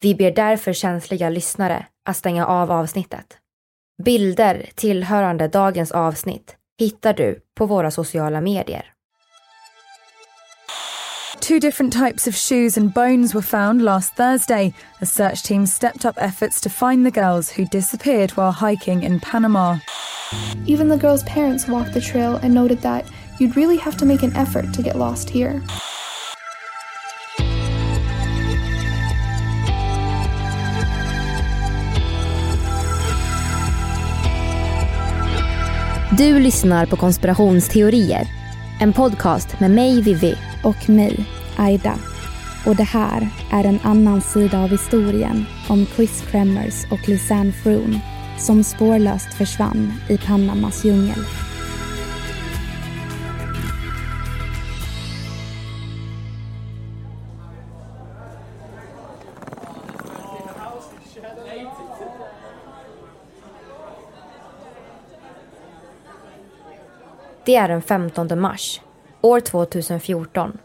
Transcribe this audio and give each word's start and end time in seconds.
Vi 0.00 0.14
ber 0.14 0.30
därför 0.30 0.72
känsliga 0.72 1.30
lyssnare 1.30 1.86
att 2.04 2.16
stänga 2.16 2.46
av 2.46 2.70
avsnittet. 2.70 3.38
Bilder 4.04 4.70
tillhörande 4.74 5.48
dagens 5.48 5.92
avsnitt 5.92 6.56
hittar 6.78 7.12
du 7.12 7.40
på 7.54 7.66
våra 7.66 7.90
sociala 7.90 8.40
medier. 8.40 8.92
Two 11.40 11.58
different 11.60 11.92
types 11.92 12.26
of 12.26 12.34
shoes 12.34 12.78
and 12.78 12.92
bones 12.92 13.34
were 13.34 13.42
found 13.42 13.82
last 13.82 14.16
Thursday 14.16 14.72
as 15.00 15.12
search 15.12 15.42
teams 15.42 15.74
stepped 15.74 16.04
up 16.04 16.18
efforts 16.18 16.60
to 16.60 16.70
find 16.70 17.12
the 17.12 17.20
girls 17.20 17.58
who 17.58 17.64
disappeared 17.64 18.30
while 18.30 18.52
hiking 18.52 19.02
in 19.02 19.20
Panama. 19.20 19.78
Even 20.66 20.88
the 20.88 21.06
girls' 21.06 21.24
parents 21.24 21.68
walked 21.68 21.94
the 21.94 22.00
trail 22.00 22.36
and 22.42 22.54
noted 22.54 22.82
that 22.82 23.04
you'd 23.38 23.56
really 23.56 23.78
have 23.78 23.96
to 23.96 24.06
make 24.06 24.22
an 24.22 24.36
effort 24.36 24.74
to 24.74 24.82
get 24.82 24.96
lost 24.96 25.30
here. 25.30 25.62
Du 36.18 36.38
lyssnar 36.38 36.86
på 36.86 36.96
konspirationsteorier. 36.96 38.28
En 38.80 38.92
podcast 38.92 39.60
med 39.60 39.70
mig 39.70 40.02
Vivi. 40.02 40.36
och 40.64 40.90
mig, 40.90 41.26
Aida. 41.56 41.94
Och 42.66 42.76
det 42.76 42.82
här 42.82 43.28
är 43.52 43.64
en 43.64 43.78
annan 43.82 44.20
sida 44.20 44.58
av 44.58 44.70
historien 44.70 45.46
om 45.68 45.86
Chris 45.96 46.24
Kremers 46.30 46.92
och 46.92 47.08
Lisanne 47.08 47.52
Froome 47.52 48.00
som 48.38 48.64
spårlöst 48.64 49.34
försvann 49.34 49.92
i 50.08 50.18
Panamas 50.18 50.84
djungel. 50.84 51.24
Det 67.48 67.56
är 67.56 67.68
den 67.68 67.82
15 67.82 68.40
mars, 68.40 68.80
år 69.20 69.40
2014. 69.40 70.58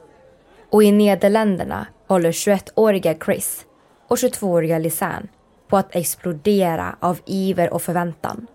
Och 0.70 0.84
i 0.84 0.92
Nederländerna 0.92 1.88
håller 2.08 2.32
21-åriga 2.32 3.16
Chris 3.26 3.66
och 4.08 4.16
22-åriga 4.16 4.78
Lisanne 4.78 5.28
på 5.68 5.78
att 5.78 5.96
explodera 5.96 6.96
av 7.00 7.20
iver 7.26 7.74
och 7.74 7.82
förväntan. 7.82 8.48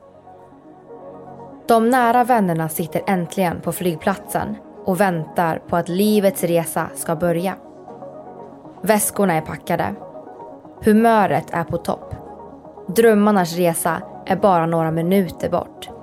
De 1.68 1.90
nära 1.90 2.24
vännerna 2.24 2.68
sitter 2.68 3.02
äntligen 3.06 3.60
på 3.60 3.72
flygplatsen 3.72 4.56
och 4.84 5.00
väntar 5.00 5.62
på 5.68 5.76
att 5.76 5.88
livets 5.88 6.44
resa 6.44 6.90
ska 6.94 7.16
börja. 7.16 7.56
Väskorna 8.82 9.34
är 9.34 9.40
packade. 9.40 9.94
Humöret 10.84 11.46
är 11.50 11.64
på 11.64 11.76
topp. 11.76 12.14
Drömmarnas 12.96 13.56
resa 13.56 14.02
är 14.26 14.36
bara 14.36 14.66
några 14.66 14.90
minuter 14.90 15.50
bort. 15.50 15.97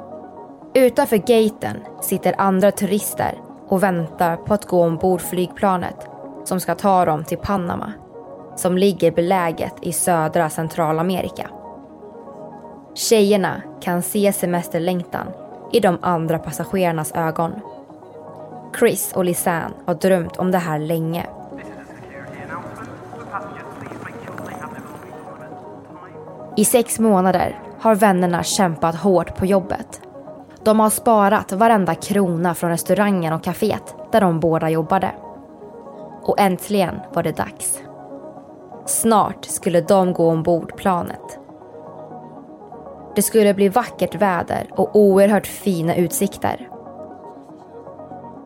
Utanför 0.77 1.17
gaten 1.17 1.77
sitter 2.01 2.35
andra 2.37 2.71
turister 2.71 3.41
och 3.67 3.83
väntar 3.83 4.35
på 4.37 4.53
att 4.53 4.65
gå 4.65 4.83
ombord 4.83 5.21
flygplanet 5.21 6.07
som 6.43 6.59
ska 6.59 6.75
ta 6.75 7.05
dem 7.05 7.23
till 7.23 7.37
Panama 7.37 7.93
som 8.55 8.77
ligger 8.77 9.11
beläget 9.11 9.73
i 9.81 9.91
södra 9.91 10.49
Centralamerika. 10.49 11.49
Tjejerna 12.93 13.61
kan 13.81 14.01
se 14.01 14.33
semesterlängtan 14.33 15.27
i 15.71 15.79
de 15.79 15.97
andra 16.01 16.39
passagerarnas 16.39 17.11
ögon. 17.11 17.51
Chris 18.79 19.13
och 19.15 19.25
Lisanne 19.25 19.75
har 19.85 19.93
drömt 19.93 20.37
om 20.37 20.51
det 20.51 20.57
här 20.57 20.79
länge. 20.79 21.25
I 26.57 26.65
sex 26.65 26.99
månader 26.99 27.59
har 27.79 27.95
vännerna 27.95 28.43
kämpat 28.43 28.95
hårt 28.95 29.35
på 29.35 29.45
jobbet. 29.45 30.01
De 30.65 30.79
har 30.79 30.89
sparat 30.89 31.51
varenda 31.51 31.95
krona 31.95 32.55
från 32.55 32.69
restaurangen 32.69 33.33
och 33.33 33.43
kaféet 33.43 33.95
där 34.11 34.21
de 34.21 34.39
båda 34.39 34.69
jobbade. 34.69 35.11
Och 36.23 36.39
äntligen 36.39 36.95
var 37.13 37.23
det 37.23 37.37
dags. 37.37 37.81
Snart 38.85 39.45
skulle 39.45 39.81
de 39.81 40.13
gå 40.13 40.29
ombord 40.29 40.75
planet. 40.77 41.39
Det 43.15 43.21
skulle 43.21 43.53
bli 43.53 43.69
vackert 43.69 44.15
väder 44.15 44.67
och 44.71 44.95
oerhört 44.95 45.47
fina 45.47 45.95
utsikter. 45.95 46.69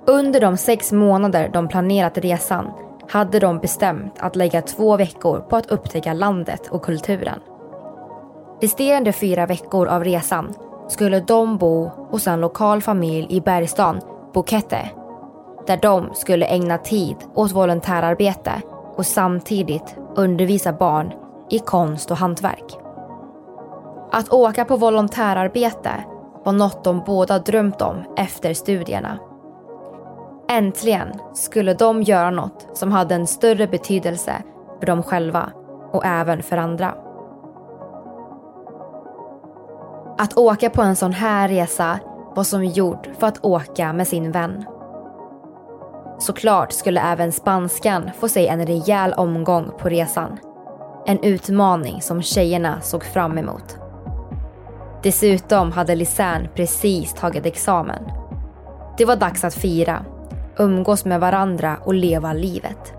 Under 0.08 0.42
de 0.42 0.58
sex 0.58 0.92
månader 0.92 1.50
de 1.54 1.68
planerat 1.68 2.18
resan 2.18 2.72
hade 3.10 3.40
de 3.40 3.60
bestämt 3.60 4.14
att 4.20 4.36
lägga 4.36 4.62
två 4.62 4.98
veckor 4.98 5.40
på 5.40 5.56
att 5.56 5.72
upptäcka 5.72 6.14
landet 6.14 6.68
och 6.68 6.82
kulturen. 6.82 7.40
Resterande 8.62 9.12
fyra 9.12 9.46
veckor 9.46 9.88
av 9.88 10.04
resan 10.04 10.54
skulle 10.90 11.20
de 11.20 11.58
bo 11.58 11.92
hos 12.10 12.28
en 12.28 12.42
lokal 12.42 12.82
familj 12.82 13.28
i 13.30 13.42
bergsstaden 13.42 14.02
Bukete 14.34 14.90
där 15.68 15.78
de 15.78 16.10
skulle 16.14 16.46
ägna 16.46 16.78
tid 16.78 17.16
åt 17.36 17.52
volontärarbete 17.52 18.52
och 18.96 19.06
samtidigt 19.06 19.96
undervisa 20.16 20.74
barn 20.74 21.14
i 21.50 21.60
konst 21.60 22.12
och 22.12 22.18
hantverk. 22.18 22.78
Att 24.12 24.34
åka 24.34 24.66
på 24.66 24.78
volontärarbete 24.78 25.92
var 26.44 26.54
något 26.54 26.84
de 26.84 27.04
båda 27.06 27.40
drömt 27.40 27.82
om 27.82 28.04
efter 28.18 28.54
studierna. 28.54 29.20
Äntligen 30.50 31.14
skulle 31.34 31.74
de 31.74 32.04
göra 32.04 32.30
något 32.30 32.68
som 32.74 32.92
hade 32.92 33.16
en 33.16 33.28
större 33.28 33.68
betydelse 33.68 34.34
för 34.80 34.86
dem 34.86 35.04
själva 35.04 35.50
och 35.92 36.06
även 36.06 36.44
för 36.44 36.58
andra. 36.58 36.94
Att 40.22 40.38
åka 40.38 40.70
på 40.70 40.82
en 40.82 40.96
sån 40.96 41.14
här 41.14 41.48
resa 41.48 42.00
var 42.36 42.44
som 42.44 42.66
gjord 42.66 43.10
för 43.20 43.28
att 43.28 43.46
åka 43.46 43.94
med 43.94 44.08
sin 44.08 44.32
vän. 44.32 44.66
Såklart 46.20 46.72
skulle 46.72 47.02
även 47.02 47.32
spanskan 47.32 48.10
få 48.20 48.30
sig 48.30 48.48
en 48.48 48.66
rejäl 48.66 49.14
omgång 49.14 49.72
på 49.80 49.90
resan. 49.90 50.38
En 51.06 51.24
utmaning 51.24 52.02
som 52.02 52.22
tjejerna 52.22 52.82
såg 52.82 53.04
fram 53.04 53.38
emot. 53.38 53.78
Dessutom 55.04 55.72
hade 55.72 55.96
Lisanne 55.96 56.50
precis 56.56 57.14
tagit 57.14 57.46
examen. 57.46 58.12
Det 58.98 59.06
var 59.06 59.16
dags 59.16 59.44
att 59.44 59.56
fira, 59.56 60.06
umgås 60.58 61.06
med 61.06 61.20
varandra 61.20 61.78
och 61.86 61.94
leva 61.94 62.34
livet. 62.34 62.94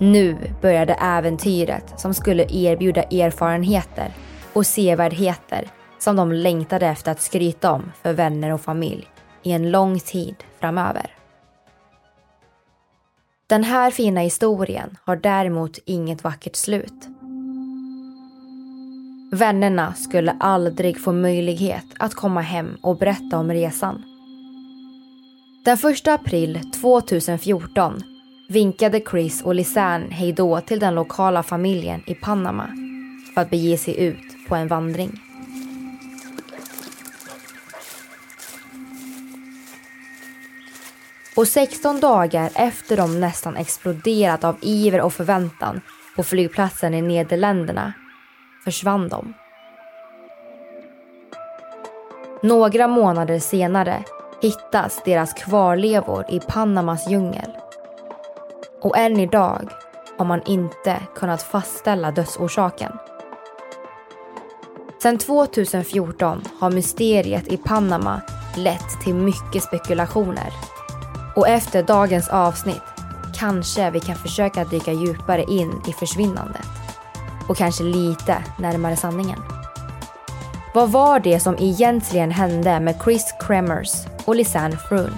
Nu 0.00 0.36
började 0.62 0.94
äventyret 0.94 2.00
som 2.00 2.14
skulle 2.14 2.46
erbjuda 2.48 3.02
erfarenheter 3.02 4.12
och 4.52 4.66
sevärdheter 4.66 5.70
som 6.00 6.16
de 6.16 6.32
längtade 6.32 6.86
efter 6.86 7.12
att 7.12 7.20
skryta 7.20 7.72
om 7.72 7.92
för 8.02 8.12
vänner 8.12 8.52
och 8.52 8.60
familj 8.60 9.08
i 9.42 9.52
en 9.52 9.70
lång 9.70 10.00
tid 10.00 10.34
framöver. 10.60 11.14
Den 13.46 13.64
här 13.64 13.90
fina 13.90 14.20
historien 14.20 14.96
har 15.04 15.16
däremot 15.16 15.78
inget 15.84 16.24
vackert 16.24 16.56
slut. 16.56 17.08
Vännerna 19.32 19.94
skulle 19.94 20.36
aldrig 20.40 21.00
få 21.00 21.12
möjlighet 21.12 21.84
att 21.98 22.14
komma 22.14 22.40
hem 22.40 22.76
och 22.82 22.98
berätta 22.98 23.38
om 23.38 23.50
resan. 23.52 24.02
Den 25.64 25.76
1 25.92 26.08
april 26.08 26.60
2014 26.80 28.02
vinkade 28.48 29.00
Chris 29.10 29.42
och 29.42 29.54
Lisanne 29.54 30.14
hejdå 30.14 30.60
till 30.60 30.80
den 30.80 30.94
lokala 30.94 31.42
familjen 31.42 32.02
i 32.06 32.14
Panama 32.14 32.66
för 33.34 33.40
att 33.40 33.50
bege 33.50 33.78
sig 33.78 34.00
ut 34.00 34.48
på 34.48 34.54
en 34.54 34.68
vandring. 34.68 35.29
Och 41.40 41.48
16 41.48 42.00
dagar 42.00 42.50
efter 42.54 42.96
de 42.96 43.20
nästan 43.20 43.56
exploderat 43.56 44.44
av 44.44 44.56
iver 44.60 45.00
och 45.00 45.12
förväntan 45.12 45.80
på 46.16 46.22
flygplatsen 46.22 46.94
i 46.94 47.02
Nederländerna 47.02 47.92
försvann 48.64 49.08
de. 49.08 49.34
Några 52.42 52.88
månader 52.88 53.38
senare 53.38 54.04
hittas 54.42 55.02
deras 55.04 55.32
kvarlevor 55.32 56.24
i 56.28 56.40
Panamas 56.40 57.08
djungel. 57.08 57.50
Och 58.82 58.98
än 58.98 59.20
idag 59.20 59.68
har 60.18 60.24
man 60.24 60.42
inte 60.46 60.96
kunnat 61.14 61.42
fastställa 61.42 62.10
dödsorsaken. 62.10 62.92
Sedan 65.02 65.18
2014 65.18 66.42
har 66.60 66.70
mysteriet 66.70 67.48
i 67.48 67.56
Panama 67.56 68.20
lett 68.56 69.00
till 69.04 69.14
mycket 69.14 69.62
spekulationer. 69.62 70.69
Och 71.36 71.48
efter 71.48 71.82
dagens 71.82 72.28
avsnitt 72.28 72.82
kanske 73.34 73.90
vi 73.90 74.00
kan 74.00 74.16
försöka 74.16 74.64
dyka 74.64 74.92
djupare 74.92 75.44
in 75.44 75.82
i 75.88 75.92
försvinnandet. 75.92 76.66
Och 77.48 77.56
kanske 77.56 77.84
lite 77.84 78.44
närmare 78.58 78.96
sanningen. 78.96 79.38
Vad 80.74 80.90
var 80.90 81.20
det 81.20 81.40
som 81.40 81.56
egentligen 81.58 82.30
hände 82.30 82.80
med 82.80 83.00
Chris 83.04 83.34
Kremers 83.40 83.92
och 84.24 84.36
Lisanne 84.36 84.76
Froon? 84.76 85.14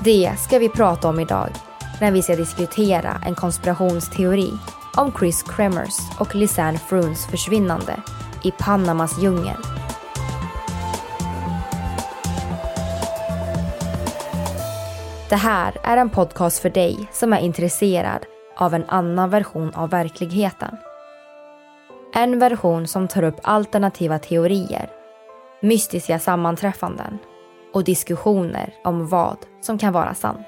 Det 0.00 0.32
ska 0.38 0.58
vi 0.58 0.68
prata 0.68 1.08
om 1.08 1.20
idag 1.20 1.48
när 2.00 2.10
vi 2.10 2.22
ska 2.22 2.36
diskutera 2.36 3.22
en 3.26 3.34
konspirationsteori 3.34 4.52
om 4.96 5.12
Chris 5.18 5.42
Kremers 5.42 5.96
och 6.18 6.34
Lisanne 6.34 6.78
Froons 6.78 7.26
försvinnande 7.26 8.00
i 8.42 8.50
Panamas 8.50 9.18
djungel. 9.18 9.77
Det 15.28 15.36
här 15.36 15.76
är 15.82 15.96
en 15.96 16.10
podcast 16.10 16.58
för 16.58 16.70
dig 16.70 17.08
som 17.12 17.32
är 17.32 17.40
intresserad 17.40 18.26
av 18.56 18.74
en 18.74 18.84
annan 18.88 19.30
version 19.30 19.74
av 19.74 19.90
verkligheten. 19.90 20.76
En 22.14 22.38
version 22.38 22.86
som 22.86 23.08
tar 23.08 23.22
upp 23.22 23.40
alternativa 23.42 24.18
teorier, 24.18 24.90
mystiska 25.62 26.18
sammanträffanden 26.18 27.18
och 27.72 27.84
diskussioner 27.84 28.74
om 28.84 29.08
vad 29.08 29.36
som 29.60 29.78
kan 29.78 29.92
vara 29.92 30.14
sant. 30.14 30.46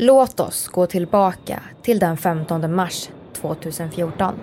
Låt 0.00 0.40
oss 0.40 0.68
gå 0.68 0.86
tillbaka 0.86 1.62
till 1.82 1.98
den 1.98 2.16
15 2.16 2.74
mars 2.74 3.08
2014. 3.32 4.34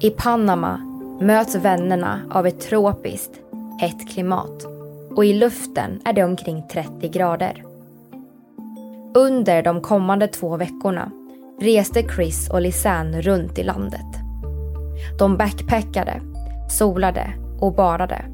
I 0.00 0.10
Panama 0.10 0.76
möts 1.20 1.54
vännerna 1.54 2.20
av 2.30 2.46
ett 2.46 2.60
tropiskt, 2.60 3.40
hett 3.80 4.08
klimat 4.08 4.64
och 5.10 5.24
i 5.24 5.32
luften 5.32 6.00
är 6.04 6.12
det 6.12 6.24
omkring 6.24 6.68
30 6.68 7.08
grader. 7.08 7.64
Under 9.14 9.62
de 9.62 9.80
kommande 9.80 10.28
två 10.28 10.56
veckorna 10.56 11.10
reste 11.60 12.02
Chris 12.02 12.50
och 12.50 12.60
Lisanne 12.60 13.20
runt 13.20 13.58
i 13.58 13.62
landet. 13.62 14.21
De 15.18 15.36
backpackade, 15.36 16.20
solade 16.68 17.32
och 17.60 17.74
badade 17.74 18.24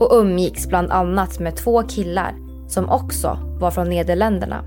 och 0.00 0.08
umgicks 0.12 0.68
bland 0.68 0.90
annat 0.90 1.38
med 1.38 1.56
två 1.56 1.82
killar 1.82 2.34
som 2.68 2.90
också 2.90 3.38
var 3.60 3.70
från 3.70 3.88
Nederländerna. 3.88 4.64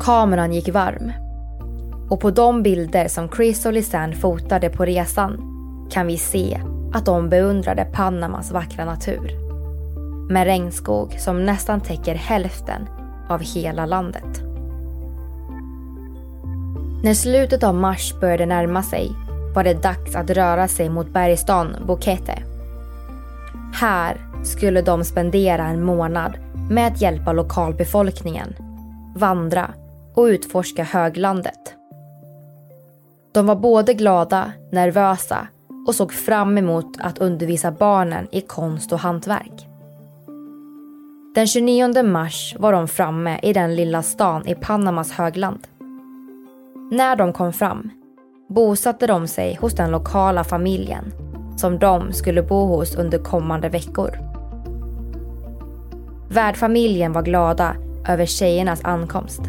Kameran 0.00 0.52
gick 0.52 0.68
varm 0.68 1.12
och 2.10 2.20
på 2.20 2.30
de 2.30 2.62
bilder 2.62 3.08
som 3.08 3.28
Chris 3.28 3.66
och 3.66 3.72
Lisanne 3.72 4.16
fotade 4.16 4.70
på 4.70 4.84
resan 4.84 5.52
kan 5.90 6.06
vi 6.06 6.16
se 6.18 6.60
att 6.92 7.06
de 7.06 7.28
beundrade 7.28 7.84
Panamas 7.84 8.52
vackra 8.52 8.84
natur. 8.84 9.46
Med 10.30 10.44
regnskog 10.44 11.12
som 11.20 11.46
nästan 11.46 11.80
täcker 11.80 12.14
hälften 12.14 12.88
av 13.28 13.40
hela 13.40 13.86
landet. 13.86 14.42
När 17.04 17.14
slutet 17.14 17.62
av 17.62 17.74
mars 17.74 18.14
började 18.20 18.46
närma 18.46 18.82
sig 18.82 19.12
var 19.56 19.64
det 19.64 19.82
dags 19.82 20.16
att 20.16 20.30
röra 20.30 20.68
sig 20.68 20.88
mot 20.88 21.12
bergsstaden 21.12 21.86
Bukete. 21.86 22.42
Här 23.74 24.16
skulle 24.44 24.82
de 24.82 25.04
spendera 25.04 25.66
en 25.66 25.84
månad 25.84 26.32
med 26.70 26.86
att 26.86 27.00
hjälpa 27.00 27.32
lokalbefolkningen, 27.32 28.54
vandra 29.14 29.70
och 30.14 30.24
utforska 30.24 30.84
höglandet. 30.84 31.74
De 33.32 33.46
var 33.46 33.56
både 33.56 33.94
glada, 33.94 34.52
nervösa 34.72 35.48
och 35.86 35.94
såg 35.94 36.12
fram 36.12 36.58
emot 36.58 36.96
att 37.00 37.18
undervisa 37.18 37.70
barnen 37.70 38.28
i 38.30 38.40
konst 38.40 38.92
och 38.92 38.98
hantverk. 38.98 39.66
Den 41.34 41.46
29 41.46 42.02
mars 42.02 42.54
var 42.58 42.72
de 42.72 42.88
framme 42.88 43.40
i 43.42 43.52
den 43.52 43.76
lilla 43.76 44.02
stan 44.02 44.46
i 44.46 44.54
Panamas 44.54 45.12
högland. 45.12 45.66
När 46.90 47.16
de 47.16 47.32
kom 47.32 47.52
fram 47.52 47.90
bosatte 48.48 49.06
de 49.06 49.28
sig 49.28 49.58
hos 49.60 49.74
den 49.74 49.90
lokala 49.90 50.44
familjen 50.44 51.12
som 51.56 51.78
de 51.78 52.12
skulle 52.12 52.42
bo 52.42 52.66
hos 52.66 52.96
under 52.96 53.18
kommande 53.18 53.68
veckor. 53.68 54.18
Värdfamiljen 56.28 57.12
var 57.12 57.22
glada 57.22 57.76
över 58.08 58.26
tjejernas 58.26 58.80
ankomst. 58.84 59.40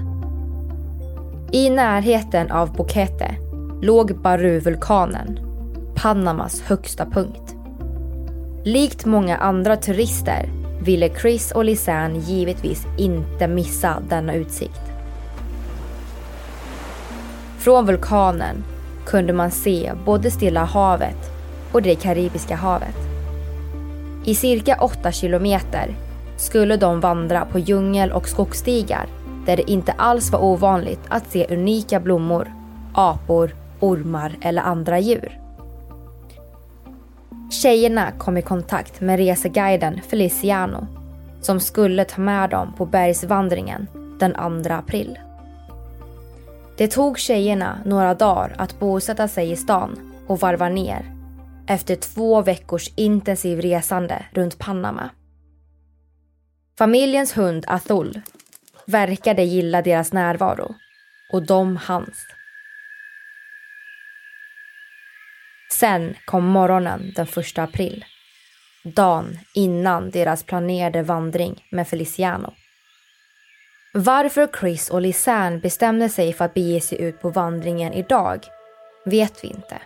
I 1.51 1.69
närheten 1.69 2.51
av 2.51 2.73
Bukete 2.73 3.35
låg 3.81 4.21
Baru-vulkanen, 4.21 5.39
Panamas 5.95 6.61
högsta 6.61 7.05
punkt. 7.05 7.55
Likt 8.63 9.05
många 9.05 9.37
andra 9.37 9.77
turister 9.77 10.49
ville 10.81 11.09
Chris 11.09 11.51
och 11.51 11.65
Lisanne 11.65 12.19
givetvis 12.19 12.85
inte 12.97 13.47
missa 13.47 13.97
denna 14.09 14.33
utsikt. 14.33 14.81
Från 17.57 17.85
vulkanen 17.85 18.63
kunde 19.07 19.33
man 19.33 19.51
se 19.51 19.91
både 20.05 20.31
Stilla 20.31 20.63
havet 20.63 21.31
och 21.71 21.81
det 21.81 21.95
Karibiska 21.95 22.55
havet. 22.55 22.95
I 24.25 24.35
cirka 24.35 24.77
8 24.81 25.11
kilometer 25.11 25.95
skulle 26.37 26.77
de 26.77 26.99
vandra 26.99 27.45
på 27.45 27.59
djungel 27.59 28.11
och 28.11 28.29
skogsstigar 28.29 29.07
där 29.45 29.57
det 29.57 29.71
inte 29.71 29.91
alls 29.91 30.31
var 30.31 30.43
ovanligt 30.43 30.99
att 31.07 31.31
se 31.31 31.47
unika 31.49 31.99
blommor, 31.99 32.51
apor, 32.93 33.55
ormar 33.79 34.35
eller 34.41 34.61
andra 34.61 34.99
djur. 34.99 35.39
Tjejerna 37.51 38.11
kom 38.17 38.37
i 38.37 38.41
kontakt 38.41 39.01
med 39.01 39.17
reseguiden 39.17 40.01
Feliciano 40.09 40.87
som 41.41 41.59
skulle 41.59 42.05
ta 42.05 42.21
med 42.21 42.49
dem 42.49 42.73
på 42.77 42.85
bergsvandringen 42.85 43.87
den 44.19 44.63
2 44.63 44.73
april. 44.73 45.19
Det 46.77 46.87
tog 46.87 47.19
tjejerna 47.19 47.81
några 47.85 48.13
dagar 48.13 48.55
att 48.57 48.79
bosätta 48.79 49.27
sig 49.27 49.51
i 49.51 49.55
stan 49.55 50.23
och 50.27 50.39
varva 50.39 50.69
ner 50.69 51.05
efter 51.67 51.95
två 51.95 52.41
veckors 52.41 52.89
intensiv 52.95 53.61
resande 53.61 54.25
runt 54.31 54.59
Panama. 54.59 55.09
Familjens 56.77 57.37
hund 57.37 57.65
Athol 57.67 58.21
verkade 58.85 59.43
gilla 59.43 59.81
deras 59.81 60.13
närvaro 60.13 60.75
och 61.33 61.45
de 61.45 61.77
hans. 61.77 62.25
Sen 65.73 66.15
kom 66.25 66.45
morgonen 66.45 67.13
den 67.15 67.27
1 67.27 67.57
april. 67.57 68.05
Dagen 68.83 69.39
innan 69.53 70.11
deras 70.11 70.43
planerade 70.43 71.03
vandring 71.03 71.63
med 71.71 71.87
Feliciano. 71.87 72.53
Varför 73.99 74.49
Chris 74.59 74.89
och 74.89 75.01
Lisanne 75.01 75.57
bestämde 75.57 76.09
sig 76.09 76.33
för 76.33 76.45
att 76.45 76.53
bege 76.53 76.81
sig 76.81 77.01
ut 77.01 77.21
på 77.21 77.29
vandringen 77.29 77.93
idag 77.93 78.45
vet 79.05 79.43
vi 79.43 79.47
inte. 79.47 79.77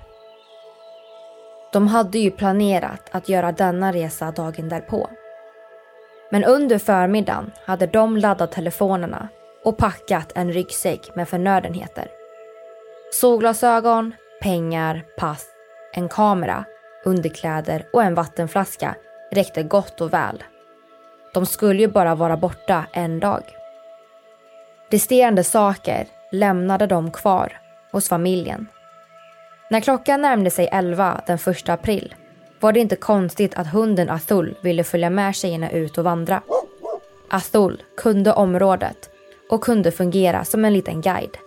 De 1.73 1.87
hade 1.87 2.19
ju 2.19 2.31
planerat 2.31 3.09
att 3.11 3.29
göra 3.29 3.51
denna 3.51 3.91
resa 3.91 4.31
dagen 4.31 4.69
därpå. 4.69 5.09
Men 6.31 6.43
under 6.43 6.77
förmiddagen 6.77 7.51
hade 7.65 7.87
de 7.87 8.17
laddat 8.17 8.51
telefonerna 8.51 9.29
och 9.63 9.77
packat 9.77 10.31
en 10.35 10.53
ryggsäck 10.53 11.15
med 11.15 11.29
förnödenheter. 11.29 12.07
Solglasögon, 13.13 14.13
pengar, 14.41 15.03
pass, 15.17 15.45
en 15.93 16.09
kamera, 16.09 16.65
underkläder 17.05 17.85
och 17.93 18.03
en 18.03 18.15
vattenflaska 18.15 18.95
räckte 19.31 19.63
gott 19.63 20.01
och 20.01 20.13
väl. 20.13 20.43
De 21.33 21.45
skulle 21.45 21.81
ju 21.81 21.87
bara 21.87 22.15
vara 22.15 22.37
borta 22.37 22.85
en 22.93 23.19
dag. 23.19 23.43
Resterande 24.91 25.43
saker 25.43 26.07
lämnade 26.31 26.87
de 26.87 27.11
kvar 27.11 27.59
hos 27.91 28.09
familjen. 28.09 28.67
När 29.69 29.79
klockan 29.79 30.21
närmade 30.21 30.51
sig 30.51 30.69
11 30.71 31.21
den 31.27 31.37
1 31.47 31.69
april 31.69 32.15
var 32.59 32.71
det 32.71 32.79
inte 32.79 32.95
konstigt 32.95 33.53
att 33.55 33.67
hunden 33.67 34.09
Athul 34.09 34.55
ville 34.61 34.83
följa 34.83 35.09
med 35.09 35.35
tjejerna 35.35 35.71
ut 35.71 35.97
och 35.97 36.03
vandra. 36.03 36.41
Athul 37.29 37.83
kunde 37.97 38.33
området 38.33 39.09
och 39.49 39.63
kunde 39.63 39.91
fungera 39.91 40.45
som 40.45 40.65
en 40.65 40.73
liten 40.73 41.01
guide. 41.01 41.37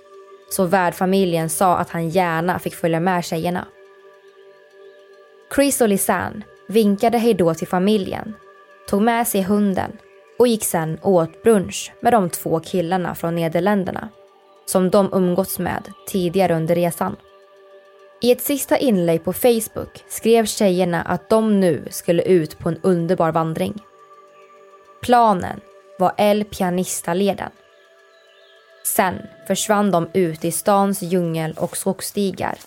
Så 0.51 0.65
värdfamiljen 0.65 1.51
sa 1.51 1.77
att 1.77 1.91
han 1.91 2.09
gärna 2.09 2.59
fick 2.59 2.75
följa 2.75 3.01
med 3.01 3.25
tjejerna. 3.25 3.67
Chris 5.55 5.81
och 5.81 5.89
Lisanne 5.89 6.43
vinkade 6.69 7.19
hejdå 7.19 7.55
till 7.55 7.69
familjen, 7.69 8.35
tog 8.89 9.03
med 9.03 9.29
sig 9.29 9.43
hunden 9.43 9.97
och 10.39 10.49
gick 10.49 10.65
sen 10.65 10.99
och 11.03 11.13
åt 11.13 11.43
brunch 11.43 11.93
med 12.01 12.13
de 12.13 12.31
två 12.31 12.61
killarna 12.61 13.15
från 13.15 13.35
Nederländerna 13.35 14.09
som 14.67 14.91
de 14.91 15.11
umgåtts 15.13 15.59
med 15.59 15.89
tidigare 16.07 16.55
under 16.55 16.75
resan. 16.75 17.17
I 18.21 18.33
ett 18.33 18.41
sista 18.41 18.79
inlägg 18.79 19.25
på 19.25 19.33
Facebook 19.33 20.05
skrev 20.09 20.47
tjejerna 20.47 21.03
att 21.03 21.31
de 21.31 21.61
nu 21.61 21.85
skulle 21.91 22.23
ut 22.23 22.59
på 22.59 22.69
en 22.69 22.79
underbar 22.83 23.33
vandring. 23.33 23.83
Planen 25.03 25.61
var 25.99 26.13
El 26.17 26.45
Pianista-leden. 26.45 27.51
Sen 28.85 29.15
försvann 29.47 29.91
de 29.91 30.09
ut 30.13 30.45
i 30.45 30.53
stans 30.53 31.03
djungel 31.03 31.55
och 31.59 31.77
skogsstigar 31.77 32.59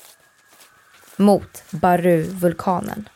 mot 1.16 1.64
Baru-vulkanen. 1.72 3.10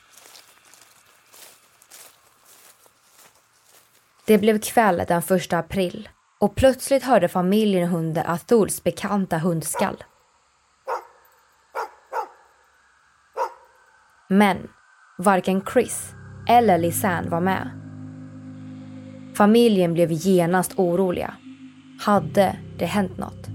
Det 4.26 4.38
blev 4.38 4.60
kväll 4.60 5.04
den 5.08 5.22
1 5.30 5.54
april 5.54 6.10
och 6.40 6.56
plötsligt 6.56 7.04
hörde 7.04 7.28
familjen 7.28 7.90
hunden 7.90 8.26
Athuls 8.28 8.84
bekanta 8.84 9.38
hundskall. 9.38 10.04
Men 14.30 14.58
varken 15.18 15.62
Chris 15.74 16.14
eller 16.48 16.78
Lisanne 16.78 17.30
var 17.30 17.42
med. 17.42 17.70
Familjen 19.36 19.94
blev 19.94 20.12
genast 20.12 20.72
oroliga. 20.76 21.34
Hade 22.00 22.58
det 22.78 22.86
hänt 22.86 23.18
något? 23.18 23.48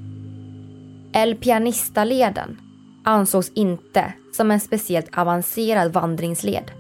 El 1.12 1.34
Pianista-leden 1.36 2.60
ansågs 3.04 3.52
inte 3.54 4.12
som 4.32 4.50
en 4.50 4.60
speciellt 4.60 5.18
avancerad 5.18 5.92
vandringsled. 5.92 6.70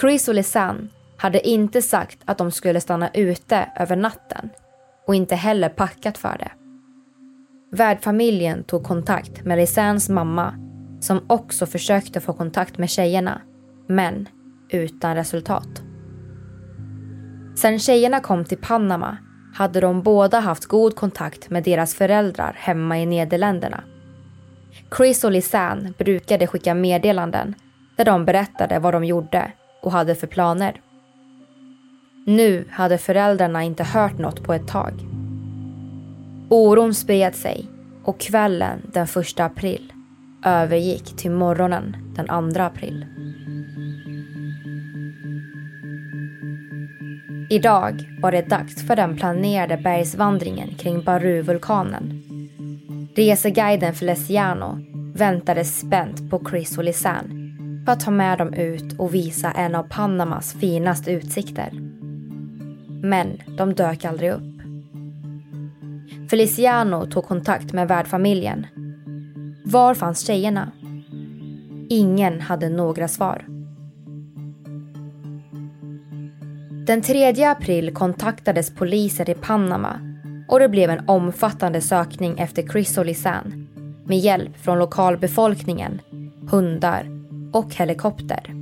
Chris 0.00 0.28
och 0.28 0.34
Lisanne 0.34 0.88
hade 1.18 1.48
inte 1.48 1.82
sagt 1.82 2.18
att 2.24 2.38
de 2.38 2.50
skulle 2.50 2.80
stanna 2.80 3.10
ute 3.14 3.68
över 3.76 3.96
natten 3.96 4.50
och 5.06 5.14
inte 5.14 5.34
heller 5.34 5.68
packat 5.68 6.18
för 6.18 6.38
det. 6.38 6.50
Värdfamiljen 7.72 8.64
tog 8.64 8.84
kontakt 8.84 9.44
med 9.44 9.58
Lisannes 9.58 10.08
mamma 10.08 10.54
som 11.00 11.20
också 11.26 11.66
försökte 11.66 12.20
få 12.20 12.32
kontakt 12.32 12.78
med 12.78 12.90
tjejerna, 12.90 13.40
men 13.88 14.28
utan 14.70 15.14
resultat. 15.14 15.82
Sen 17.56 17.78
tjejerna 17.78 18.20
kom 18.20 18.44
till 18.44 18.58
Panama 18.58 19.16
hade 19.54 19.80
de 19.80 20.02
båda 20.02 20.40
haft 20.40 20.66
god 20.66 20.96
kontakt 20.96 21.50
med 21.50 21.62
deras 21.62 21.94
föräldrar 21.94 22.56
hemma 22.58 22.98
i 22.98 23.06
Nederländerna. 23.06 23.84
Chris 24.96 25.24
och 25.24 25.32
Lisanne 25.32 25.92
brukade 25.98 26.46
skicka 26.46 26.74
meddelanden 26.74 27.54
där 27.96 28.04
de 28.04 28.24
berättade 28.24 28.78
vad 28.78 28.94
de 28.94 29.04
gjorde 29.04 29.52
och 29.82 29.92
hade 29.92 30.14
för 30.14 30.26
planer. 30.26 30.80
Nu 32.28 32.64
hade 32.70 32.98
föräldrarna 32.98 33.62
inte 33.62 33.84
hört 33.84 34.18
något 34.18 34.42
på 34.42 34.54
ett 34.54 34.68
tag. 34.68 34.92
Oron 36.48 36.94
spred 36.94 37.34
sig 37.34 37.66
och 38.04 38.20
kvällen 38.20 38.82
den 38.92 39.04
1 39.04 39.40
april 39.40 39.92
övergick 40.44 41.16
till 41.16 41.30
morgonen 41.30 41.96
den 42.16 42.54
2 42.54 42.60
april. 42.60 43.06
Idag 47.50 48.18
var 48.20 48.32
det 48.32 48.48
dags 48.48 48.86
för 48.86 48.96
den 48.96 49.16
planerade 49.16 49.76
bergsvandringen 49.76 50.74
kring 50.74 51.02
Baru-vulkanen. 51.04 52.22
Reseguiden 53.16 53.94
Feliciano 53.94 54.78
väntade 55.14 55.64
spänt 55.64 56.30
på 56.30 56.42
Chris 56.50 56.78
och 56.78 56.84
Lisanne 56.84 57.28
för 57.84 57.92
att 57.92 58.00
ta 58.00 58.10
med 58.10 58.38
dem 58.38 58.54
ut 58.54 58.98
och 58.98 59.14
visa 59.14 59.50
en 59.50 59.74
av 59.74 59.82
Panamas 59.82 60.52
finaste 60.52 61.12
utsikter. 61.12 61.95
Men 63.02 63.38
de 63.58 63.74
dök 63.74 64.04
aldrig 64.04 64.32
upp. 64.32 64.60
Feliciano 66.30 67.06
tog 67.06 67.24
kontakt 67.24 67.72
med 67.72 67.88
värdfamiljen 67.88 68.66
var 69.68 69.94
fanns 69.94 70.26
tjejerna? 70.26 70.72
Ingen 71.88 72.40
hade 72.40 72.68
några 72.68 73.08
svar. 73.08 73.44
Den 76.86 77.02
3 77.02 77.44
april 77.44 77.94
kontaktades 77.94 78.74
poliser 78.74 79.30
i 79.30 79.34
Panama 79.34 80.00
och 80.48 80.58
det 80.58 80.68
blev 80.68 80.90
en 80.90 81.08
omfattande 81.08 81.80
sökning 81.80 82.38
efter 82.38 82.62
Chris 82.62 82.98
och 82.98 83.06
Lisanne 83.06 83.66
med 84.04 84.18
hjälp 84.18 84.56
från 84.56 84.78
lokalbefolkningen, 84.78 86.00
hundar 86.50 87.06
och 87.52 87.74
helikopter. 87.74 88.54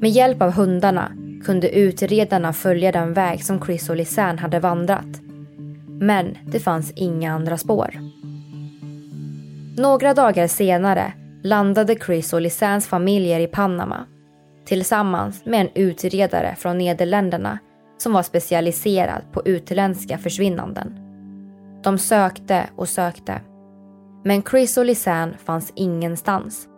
Med 0.00 0.10
hjälp 0.10 0.42
av 0.42 0.52
hundarna 0.52 1.12
kunde 1.44 1.70
utredarna 1.70 2.52
följa 2.52 2.92
den 2.92 3.12
väg 3.12 3.44
som 3.44 3.60
Chris 3.60 3.90
och 3.90 3.96
Lisanne 3.96 4.40
hade 4.40 4.60
vandrat. 4.60 5.20
Men 5.86 6.38
det 6.46 6.60
fanns 6.60 6.92
inga 6.96 7.32
andra 7.32 7.58
spår. 7.58 7.90
Några 9.76 10.14
dagar 10.14 10.46
senare 10.46 11.12
landade 11.42 11.94
Chris 11.94 12.32
och 12.32 12.40
Lisannes 12.40 12.86
familjer 12.86 13.40
i 13.40 13.46
Panama 13.46 14.06
tillsammans 14.64 15.44
med 15.44 15.60
en 15.60 15.68
utredare 15.74 16.54
från 16.58 16.78
Nederländerna 16.78 17.58
som 17.98 18.12
var 18.12 18.22
specialiserad 18.22 19.22
på 19.32 19.42
utländska 19.44 20.18
försvinnanden. 20.18 20.98
De 21.82 21.98
sökte 21.98 22.66
och 22.76 22.88
sökte. 22.88 23.40
Men 24.24 24.42
Chris 24.42 24.76
och 24.76 24.84
Lisanne 24.84 25.36
fanns 25.44 25.72
ingenstans. 25.74 26.68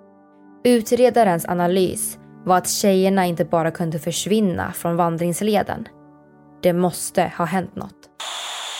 Utredarens 0.64 1.46
analys 1.48 2.18
var 2.44 2.56
att 2.56 2.70
tjejerna 2.70 3.26
inte 3.26 3.44
bara 3.44 3.70
kunde 3.70 3.98
försvinna 3.98 4.72
från 4.72 4.96
vandringsleden. 4.96 5.88
Det 6.62 6.72
måste 6.72 7.32
ha 7.36 7.44
hänt 7.44 7.76
något. 7.76 8.10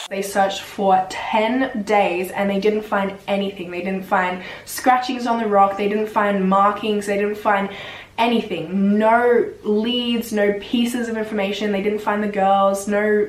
They 0.09 0.23
searched 0.23 0.59
for 0.59 0.97
10 1.31 1.69
days 1.73 2.31
and 2.35 2.49
they 2.49 2.59
didn't 2.59 2.83
find 2.83 3.11
anything. 3.25 3.71
They 3.71 3.81
didn't 3.81 4.03
find 4.03 4.43
scratchings 4.65 5.27
on 5.27 5.39
the 5.39 5.45
rock, 5.45 5.77
they 5.77 5.89
didn't 5.89 6.07
find 6.07 6.49
markings, 6.49 7.05
they 7.05 7.17
didn't 7.17 7.35
find 7.35 7.69
anything. 8.15 8.97
No 8.99 9.45
leads, 9.63 10.31
no 10.31 10.59
pieces 10.71 11.09
of 11.09 11.17
information. 11.17 11.71
They 11.71 11.81
didn't 11.81 12.01
find 12.01 12.23
the 12.23 12.39
girls, 12.39 12.87
no 12.87 13.27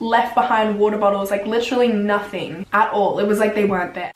left 0.00 0.34
behind 0.34 0.78
water 0.78 0.98
bottles, 0.98 1.30
like 1.30 1.46
literally 1.46 1.88
nothing 1.88 2.66
at 2.70 2.92
all. 2.92 3.18
It 3.18 3.26
was 3.26 3.38
like 3.38 3.54
they 3.54 3.66
weren't 3.66 3.94
there. 3.94 4.10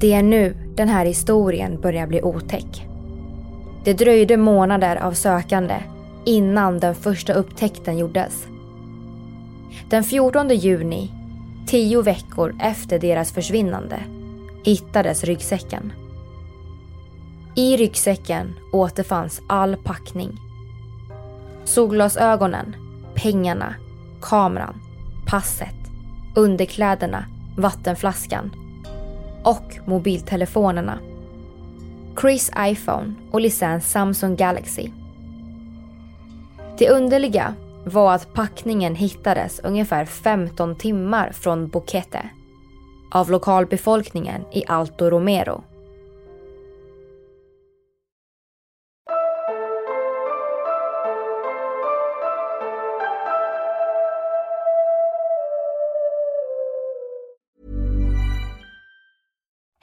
Det 0.00 0.12
är 0.12 0.22
nu 0.22 0.56
den 0.76 0.88
här 0.88 1.06
historien 1.06 1.80
börjar 1.80 2.06
bli 2.06 2.22
otäck. 2.22 2.93
Det 3.84 3.92
dröjde 3.92 4.36
månader 4.36 4.96
av 4.96 5.12
sökande 5.12 5.82
innan 6.24 6.80
den 6.80 6.94
första 6.94 7.32
upptäckten 7.32 7.98
gjordes. 7.98 8.46
Den 9.90 10.04
14 10.04 10.48
juni, 10.48 11.10
tio 11.66 12.02
veckor 12.02 12.56
efter 12.60 12.98
deras 12.98 13.32
försvinnande, 13.32 14.00
hittades 14.64 15.24
ryggsäcken. 15.24 15.92
I 17.56 17.76
ryggsäcken 17.76 18.54
återfanns 18.72 19.42
all 19.48 19.76
packning. 19.76 20.40
Solglasögonen, 21.64 22.76
pengarna, 23.14 23.74
kameran, 24.22 24.80
passet, 25.26 25.76
underkläderna, 26.36 27.24
vattenflaskan 27.56 28.50
och 29.42 29.78
mobiltelefonerna. 29.86 30.98
Chris 32.20 32.50
iPhone 32.58 33.14
och 33.30 33.40
Lisans 33.40 33.90
Samsung 33.90 34.36
Galaxy. 34.36 34.90
Det 36.78 36.90
underliga 36.90 37.54
var 37.84 38.14
att 38.14 38.34
packningen 38.34 38.94
hittades 38.94 39.60
ungefär 39.64 40.04
15 40.04 40.76
timmar 40.76 41.32
från 41.32 41.68
Boquete 41.68 42.28
av 43.10 43.30
lokalbefolkningen 43.30 44.44
i 44.52 44.64
Alto 44.66 45.10
Romero. 45.10 45.64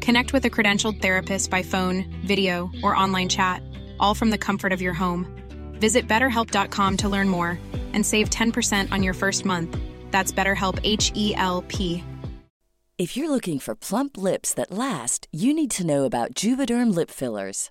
Connect 0.00 0.32
with 0.32 0.44
a 0.44 0.50
credentialed 0.50 1.00
therapist 1.00 1.50
by 1.50 1.62
phone, 1.62 2.04
video, 2.24 2.70
or 2.82 2.96
online 2.96 3.28
chat, 3.28 3.62
all 3.98 4.14
from 4.14 4.30
the 4.30 4.38
comfort 4.38 4.72
of 4.72 4.80
your 4.80 4.94
home. 4.94 5.26
Visit 5.74 6.08
betterhelp.com 6.08 6.96
to 6.98 7.08
learn 7.08 7.28
more 7.28 7.58
and 7.92 8.04
save 8.04 8.30
10% 8.30 8.92
on 8.92 9.02
your 9.02 9.14
first 9.14 9.44
month. 9.44 9.76
That's 10.10 10.32
BetterHelp 10.32 10.78
H 10.84 11.12
E 11.14 11.34
L 11.36 11.62
P. 11.68 12.04
If 12.98 13.16
you're 13.16 13.30
looking 13.30 13.58
for 13.58 13.74
plump 13.74 14.18
lips 14.18 14.52
that 14.54 14.70
last, 14.70 15.26
you 15.32 15.54
need 15.54 15.70
to 15.70 15.86
know 15.86 16.04
about 16.04 16.34
Juvederm 16.34 16.94
lip 16.94 17.10
fillers. 17.10 17.70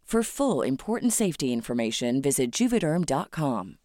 For 0.11 0.23
full 0.23 0.67
important 0.67 1.13
safety 1.13 1.45
information, 1.45 2.21
visit 2.21 2.61
juvederm.com. 2.61 3.75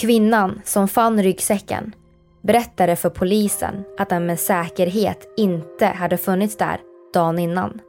Kvinnan 0.00 0.60
som 0.64 0.88
fann 0.88 1.22
ryggsäcken 1.22 1.94
berättade 2.42 2.96
för 2.96 3.10
polisen 3.10 3.84
att 3.98 4.08
den 4.08 4.26
med 4.26 4.40
säkerhet 4.40 5.34
inte 5.36 5.86
hade 5.86 6.16
funnits 6.16 6.56
där 6.56 6.80
dagen 7.14 7.38
innan. 7.38 7.80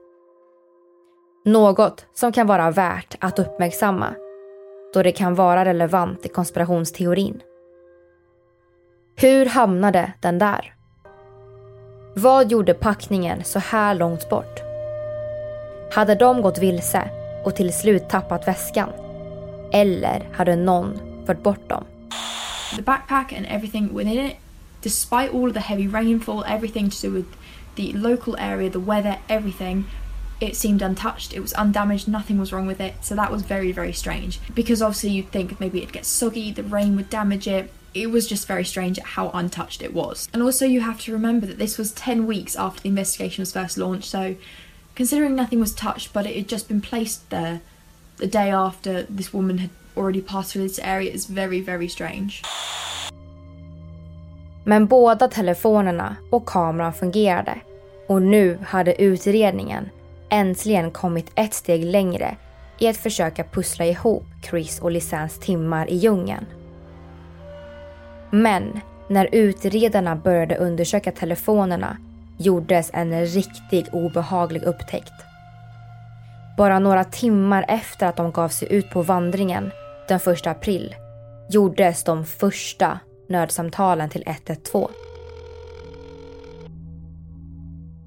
Något 1.45 2.05
som 2.13 2.31
kan 2.31 2.47
vara 2.47 2.71
värt 2.71 3.15
att 3.19 3.39
uppmärksamma 3.39 4.15
då 4.93 5.03
det 5.03 5.11
kan 5.11 5.35
vara 5.35 5.65
relevant 5.65 6.25
i 6.25 6.29
konspirationsteorin. 6.29 7.41
Hur 9.15 9.45
hamnade 9.45 10.13
den 10.19 10.39
där? 10.39 10.73
Vad 12.15 12.51
gjorde 12.51 12.73
packningen 12.73 13.43
så 13.43 13.59
här 13.59 13.95
långt 13.95 14.29
bort? 14.29 14.59
Hade 15.91 16.15
de 16.15 16.41
gått 16.41 16.57
vilse 16.57 17.09
och 17.45 17.55
till 17.55 17.73
slut 17.73 18.09
tappat 18.09 18.47
väskan? 18.47 18.89
Eller 19.71 20.29
hade 20.33 20.55
någon 20.55 20.99
fört 21.25 21.43
bort 21.43 21.69
dem? 21.69 21.83
The 22.75 22.81
backpack 22.81 23.33
and 23.33 23.45
everything 23.49 23.97
within 23.97 24.25
it, 24.25 24.35
despite 24.81 25.29
all 25.33 25.53
the 25.53 25.59
heavy 25.59 25.87
rainfall, 25.87 26.43
everything 26.47 26.89
to 26.89 27.07
do 27.07 27.13
with 27.13 27.27
the 27.75 27.93
local 27.93 28.35
area, 28.39 28.69
the 28.71 28.79
weather, 28.79 29.15
everything, 29.27 29.83
it 30.41 30.55
seemed 30.55 30.81
untouched. 30.81 31.33
It 31.33 31.41
was 31.41 31.53
undamaged. 31.53 32.07
Nothing 32.07 32.39
was 32.39 32.53
wrong 32.53 32.65
with 32.65 32.79
it. 32.79 32.95
So 33.01 33.15
that 33.15 33.31
was 33.31 33.41
very, 33.41 33.71
very 33.71 33.93
strange. 33.93 34.39
Because 34.53 34.81
obviously 34.81 35.11
you'd 35.11 35.31
think 35.31 35.59
maybe 35.59 35.79
it'd 35.79 35.93
get 35.93 36.05
soggy, 36.05 36.51
the 36.51 36.63
rain 36.63 36.95
would 36.95 37.09
damage 37.09 37.47
it. 37.47 37.71
It 37.93 38.11
was 38.11 38.27
just 38.27 38.47
very 38.47 38.63
strange 38.63 38.99
how 38.99 39.29
untouched 39.31 39.81
it 39.81 39.93
was. 39.93 40.29
And 40.33 40.41
also 40.43 40.65
you 40.65 40.81
have 40.81 41.01
to 41.01 41.11
remember 41.11 41.45
that 41.47 41.57
this 41.57 41.77
was 41.77 41.91
10 41.91 42.27
weeks 42.27 42.55
after 42.55 42.81
the 42.81 42.89
investigation 42.89 43.41
was 43.41 43.51
first 43.51 43.77
launched. 43.77 44.09
So 44.09 44.35
considering 44.95 45.35
nothing 45.35 45.59
was 45.59 45.73
touched, 45.73 46.13
but 46.13 46.25
it 46.25 46.35
had 46.35 46.47
just 46.47 46.67
been 46.67 46.81
placed 46.81 47.29
there 47.29 47.61
the 48.17 48.27
day 48.27 48.51
after 48.51 49.03
this 49.03 49.33
woman 49.33 49.57
had 49.57 49.69
already 49.97 50.21
passed 50.21 50.53
through 50.53 50.63
this 50.63 50.79
area 50.79 51.11
is 51.11 51.25
very, 51.25 51.61
very 51.61 51.87
strange. 51.87 52.43
Men 54.63 54.87
båda 54.87 55.27
telefonerna 55.27 56.15
och 56.29 56.45
kameran 56.45 56.93
fungerade 56.93 57.59
och 58.07 58.21
nu 58.21 58.59
hade 58.63 59.01
utredningen 59.01 59.89
äntligen 60.29 60.91
kommit 60.91 61.31
ett 61.35 61.53
steg 61.53 61.85
längre 61.85 62.35
i 62.79 62.87
att 62.87 62.97
försöka 62.97 63.43
pussla 63.43 63.85
ihop 63.85 64.23
Chris 64.49 64.79
och 64.79 64.91
Lisans 64.91 65.39
timmar 65.39 65.89
i 65.89 65.95
djungeln. 65.95 66.45
Men 68.31 68.79
när 69.07 69.29
utredarna 69.31 70.15
började 70.15 70.55
undersöka 70.55 71.11
telefonerna 71.11 71.97
gjordes 72.37 72.89
en 72.93 73.25
riktigt 73.25 73.89
obehaglig 73.93 74.63
upptäckt. 74.63 75.13
Bara 76.57 76.79
några 76.79 77.03
timmar 77.03 77.65
efter 77.67 78.07
att 78.07 78.17
de 78.17 78.31
gav 78.31 78.49
sig 78.49 78.73
ut 78.73 78.89
på 78.89 79.01
vandringen 79.01 79.71
den 80.07 80.19
1 80.33 80.47
april 80.47 80.95
gjordes 81.49 82.03
de 82.03 82.25
första 82.25 82.99
nödsamtalen 83.29 84.09
till 84.09 84.23
112. 84.25 84.91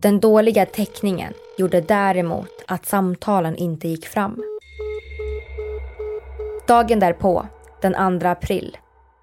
Den 0.03 0.21
dåliga 0.21 0.67
täckningen 0.67 1.33
gjorde 1.59 1.81
däremot 1.81 2.65
att 2.67 2.87
samtalen 2.87 3.57
inte 3.57 3.89
gick 3.89 4.07
fram. 4.07 4.43
Dagen 6.67 7.01
därpå, 7.01 7.47
den 7.83 8.21
2 8.21 8.29
april, 8.29 8.77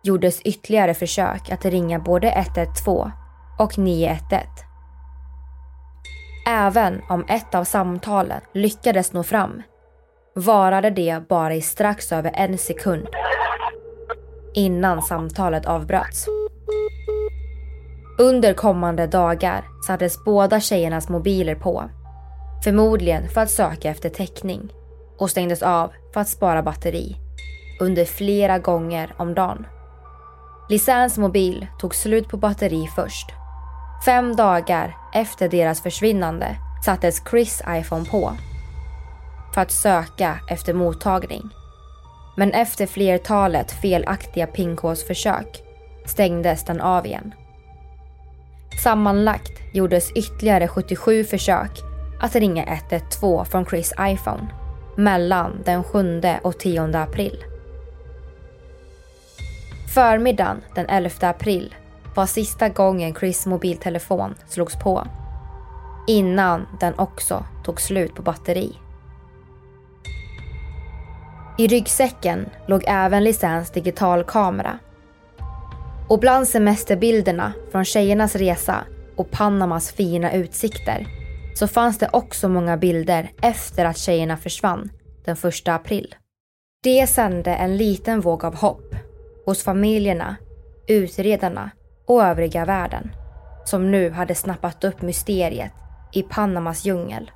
gjordes 0.04 0.42
ytterligare 0.42 0.94
försök 0.94 1.52
att 1.52 1.66
ringa 1.66 2.00
både 2.00 2.30
112 2.32 3.12
och 3.60 3.78
911. 3.78 4.40
Även 6.48 7.02
om 7.10 7.26
ett 7.28 7.56
av 7.56 7.64
samtalen 7.64 8.42
lyckades 8.54 9.14
nå 9.14 9.24
fram 9.24 9.62
varade 10.36 10.90
det 10.90 11.28
bara 11.30 11.56
i 11.56 11.62
strax 11.62 12.12
över 12.12 12.32
en 12.36 12.58
sekund 12.58 13.08
innan 14.54 15.02
samtalet 15.02 15.66
avbröts. 15.66 16.26
Under 18.22 18.54
kommande 18.54 19.08
dagar 19.08 19.66
sattes 19.88 20.24
båda 20.24 20.60
tjejernas 20.60 21.10
mobiler 21.10 21.56
på. 21.56 21.90
Förmodligen 22.64 23.30
för 23.30 23.42
att 23.42 23.50
söka 23.50 23.90
efter 23.90 24.10
täckning 24.10 24.74
och 25.18 25.30
stängdes 25.30 25.62
av 25.62 25.92
för 26.14 26.22
att 26.22 26.30
spara 26.30 26.64
batteri 26.64 27.16
under 27.82 28.06
flera 28.06 28.60
gånger 28.60 29.16
om 29.18 29.34
dagen. 29.34 29.66
Lisans 30.70 31.18
mobil 31.18 31.68
tog 31.80 31.96
slut 31.96 32.30
på 32.30 32.38
batteri 32.38 32.88
först. 32.96 33.30
Fem 34.06 34.36
dagar 34.36 34.96
efter 35.14 35.50
deras 35.50 35.82
försvinnande 35.82 36.56
sattes 36.86 37.22
Chris 37.30 37.62
iPhone 37.70 38.06
på 38.06 38.32
för 39.54 39.62
att 39.62 39.72
söka 39.72 40.40
efter 40.50 40.74
mottagning. 40.74 41.50
Men 42.38 42.52
efter 42.52 42.86
flertalet 42.86 43.72
felaktiga 43.72 44.48
pinkodsförsök 44.48 45.64
stängdes 46.06 46.66
den 46.66 46.82
av 46.82 47.06
igen. 47.06 47.34
Sammanlagt 48.84 49.52
gjordes 49.74 50.12
ytterligare 50.12 50.68
77 50.68 51.24
försök 51.24 51.72
att 52.20 52.36
ringa 52.36 52.64
112 52.64 53.46
från 53.46 53.66
Chris 53.66 53.94
iPhone 54.00 54.48
mellan 54.96 55.62
den 55.66 55.84
7 55.84 56.22
och 56.42 56.60
10 56.60 56.98
april. 56.98 57.44
Förmiddagen 59.94 60.62
den 60.76 60.86
11 60.90 61.10
april 61.22 61.76
var 62.16 62.26
sista 62.26 62.70
gången 62.70 63.16
Chris 63.16 63.46
mobiltelefon 63.46 64.36
slogs 64.48 64.76
på. 64.76 65.08
Innan 66.08 66.68
den 66.80 67.00
också 67.00 67.46
tog 67.64 67.82
slut 67.82 68.16
på 68.16 68.22
batteri. 68.22 68.74
I 71.58 71.68
ryggsäcken 71.68 72.50
låg 72.68 72.84
även 72.88 73.24
Lisans 73.24 73.72
digitalkamera. 73.72 74.80
Och 76.10 76.20
bland 76.20 76.48
semesterbilderna 76.48 77.54
från 77.72 77.86
tjejernas 77.86 78.36
resa 78.36 78.84
och 79.16 79.32
Panamas 79.32 79.92
fina 79.92 80.34
utsikter 80.34 81.08
så 81.56 81.68
fanns 81.68 81.98
det 81.98 82.10
också 82.14 82.50
många 82.50 82.78
bilder 82.78 83.32
efter 83.42 83.86
att 83.86 83.98
tjejerna 83.98 84.38
försvann 84.38 84.90
den 85.26 85.36
1 85.36 85.68
april. 85.68 86.16
Det 86.84 87.08
sände 87.08 87.56
en 87.56 87.78
liten 87.78 88.22
våg 88.22 88.46
av 88.46 88.56
hopp 88.56 88.96
hos 89.46 89.64
familjerna, 89.64 90.36
utredarna 90.88 91.72
och 92.08 92.24
övriga 92.24 92.66
världen 92.66 93.12
som 93.66 93.92
nu 93.92 94.10
hade 94.10 94.36
snappat 94.36 94.84
upp 94.84 95.02
mysteriet 95.02 95.74
i 96.14 96.24
Panamas 96.24 96.86
djungel. 96.86 97.32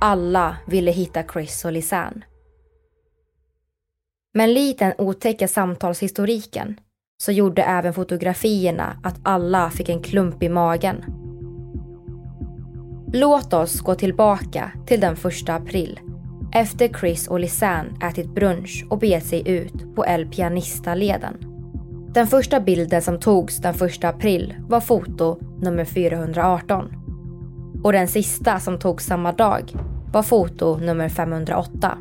Alla 0.00 0.56
ville 0.66 0.90
hitta 0.90 1.22
Chris 1.22 1.64
och 1.64 1.72
Lisanne. 1.72 2.22
Men 4.36 4.54
likt 4.54 4.78
den 4.78 4.92
otäcka 4.98 5.48
samtalshistoriken 5.48 6.80
så 7.22 7.32
gjorde 7.32 7.62
även 7.62 7.94
fotografierna 7.94 8.96
att 9.02 9.20
alla 9.22 9.70
fick 9.70 9.88
en 9.88 10.02
klump 10.02 10.42
i 10.42 10.48
magen. 10.48 11.04
Låt 13.12 13.52
oss 13.52 13.80
gå 13.80 13.94
tillbaka 13.94 14.72
till 14.86 15.00
den 15.00 15.14
1 15.14 15.48
april 15.48 16.00
efter 16.54 16.88
Chris 16.88 17.28
och 17.28 17.40
Lisanne 17.40 18.08
ätit 18.08 18.34
brunch 18.34 18.86
och 18.90 18.98
begett 18.98 19.26
sig 19.26 19.48
ut 19.48 19.94
på 19.94 20.06
El 20.06 20.26
Pianista-leden. 20.26 21.36
Den 22.14 22.26
första 22.26 22.60
bilden 22.60 23.02
som 23.02 23.20
togs 23.20 23.56
den 23.56 23.74
1 23.74 24.04
april 24.04 24.54
var 24.68 24.80
foto 24.80 25.38
nummer 25.62 25.84
418. 25.84 26.92
Och 27.84 27.92
den 27.92 28.08
sista 28.08 28.60
som 28.60 28.78
togs 28.78 29.06
samma 29.06 29.32
dag 29.32 29.72
var 30.12 30.22
foto 30.22 30.76
nummer 30.76 31.08
508. 31.08 31.98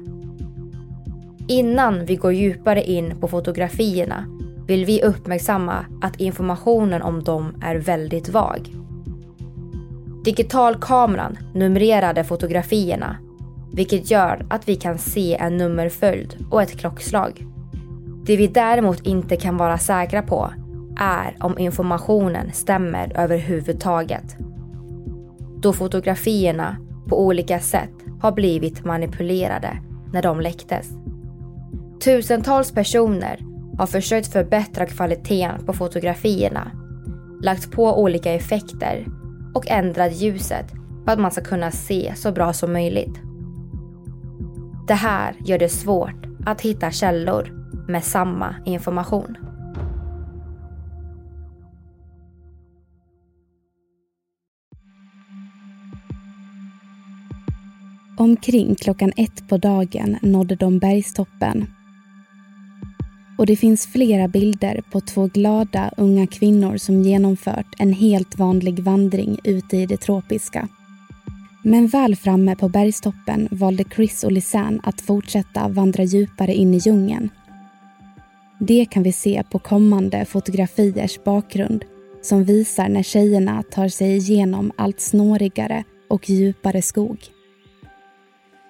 Innan 1.48 2.06
vi 2.06 2.16
går 2.16 2.34
djupare 2.34 2.84
in 2.84 3.20
på 3.20 3.28
fotografierna 3.28 4.26
vill 4.68 4.86
vi 4.86 5.04
uppmärksamma 5.04 5.86
att 6.02 6.20
informationen 6.20 7.02
om 7.02 7.24
dem 7.24 7.56
är 7.62 7.76
väldigt 7.76 8.30
vag. 8.30 8.74
Digitalkameran 10.24 11.38
numrerade 11.54 12.24
fotografierna 12.24 13.18
vilket 13.76 14.12
gör 14.12 14.46
att 14.50 14.68
vi 14.68 14.76
kan 14.76 14.98
se 14.98 15.36
en 15.36 15.58
nummerföljd 15.58 16.46
och 16.52 16.62
ett 16.62 16.80
klockslag. 16.80 17.46
Det 18.26 18.38
vi 18.38 18.48
däremot 18.48 19.06
inte 19.06 19.36
kan 19.36 19.58
vara 19.58 19.78
säkra 19.78 20.22
på 20.22 20.52
är 21.00 21.38
om 21.40 21.60
informationen 21.60 22.52
stämmer 22.54 23.12
överhuvudtaget. 23.16 24.38
Då 25.58 25.74
fotografierna 25.74 26.78
på 27.10 27.26
olika 27.26 27.60
sätt 27.60 27.94
har 28.22 28.32
blivit 28.32 28.86
manipulerade 28.86 29.78
när 30.14 30.22
de 30.22 30.42
läcktes. 30.42 30.90
Tusentals 32.04 32.72
personer 32.72 33.40
har 33.78 33.88
försökt 33.88 34.34
förbättra 34.34 34.86
kvaliteten 34.86 35.66
på 35.66 35.74
fotografierna, 35.74 36.72
lagt 37.44 37.72
på 37.72 38.02
olika 38.02 38.34
effekter 38.34 39.06
och 39.54 39.68
ändrat 39.68 40.16
ljuset 40.16 40.66
för 41.06 41.12
att 41.12 41.20
man 41.20 41.32
ska 41.32 41.42
kunna 41.42 41.72
se 41.72 42.14
så 42.16 42.32
bra 42.32 42.54
som 42.54 42.74
möjligt. 42.74 43.20
Det 44.88 44.94
här 44.94 45.36
gör 45.46 45.58
det 45.58 45.70
svårt 45.70 46.26
att 46.46 46.62
hitta 46.62 46.92
källor 46.92 47.50
med 47.88 48.04
samma 48.04 48.56
information. 48.66 49.38
Omkring 58.18 58.76
klockan 58.76 59.12
ett 59.18 59.50
på 59.50 59.58
dagen 59.58 60.18
nådde 60.22 60.56
de 60.56 60.80
bergstoppen. 60.80 61.68
Och 63.38 63.46
det 63.46 63.56
finns 63.56 63.88
flera 63.88 64.28
bilder 64.28 64.82
på 64.92 65.02
två 65.02 65.28
glada 65.34 65.92
unga 65.98 66.28
kvinnor 66.28 66.78
som 66.78 67.02
genomfört 67.02 67.76
en 67.78 67.94
helt 67.94 68.38
vanlig 68.38 68.80
vandring 68.80 69.40
ute 69.44 69.78
i 69.78 69.86
det 69.86 69.98
tropiska. 69.98 70.68
Men 71.64 71.88
väl 71.88 72.16
framme 72.16 72.56
på 72.56 72.70
bergstoppen 72.70 73.48
valde 73.52 73.84
Chris 73.96 74.24
och 74.24 74.32
Lisanne 74.32 74.80
att 74.84 75.02
fortsätta 75.02 75.68
vandra 75.68 76.04
djupare 76.04 76.54
in 76.54 76.74
i 76.74 76.78
djungeln. 76.78 77.30
Det 78.60 78.86
kan 78.86 79.04
vi 79.04 79.12
se 79.12 79.44
på 79.52 79.60
kommande 79.60 80.26
fotografiers 80.26 81.24
bakgrund 81.24 81.86
som 82.22 82.44
visar 82.44 82.90
när 82.90 83.04
tjejerna 83.04 83.64
tar 83.72 83.88
sig 83.88 84.18
igenom 84.18 84.72
allt 84.76 85.00
snårigare 85.00 85.84
och 86.10 86.30
djupare 86.30 86.82
skog. 86.82 87.18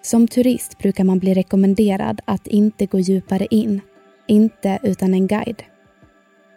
Som 0.02 0.28
turist 0.28 0.78
brukar 0.78 1.04
man 1.04 1.20
bli 1.20 1.34
rekommenderad 1.34 2.22
att 2.26 2.48
inte 2.48 2.86
gå 2.86 3.00
djupare 3.00 3.48
in, 3.50 3.82
inte 4.28 4.80
utan 4.84 5.14
en 5.14 5.28
guide. 5.28 5.64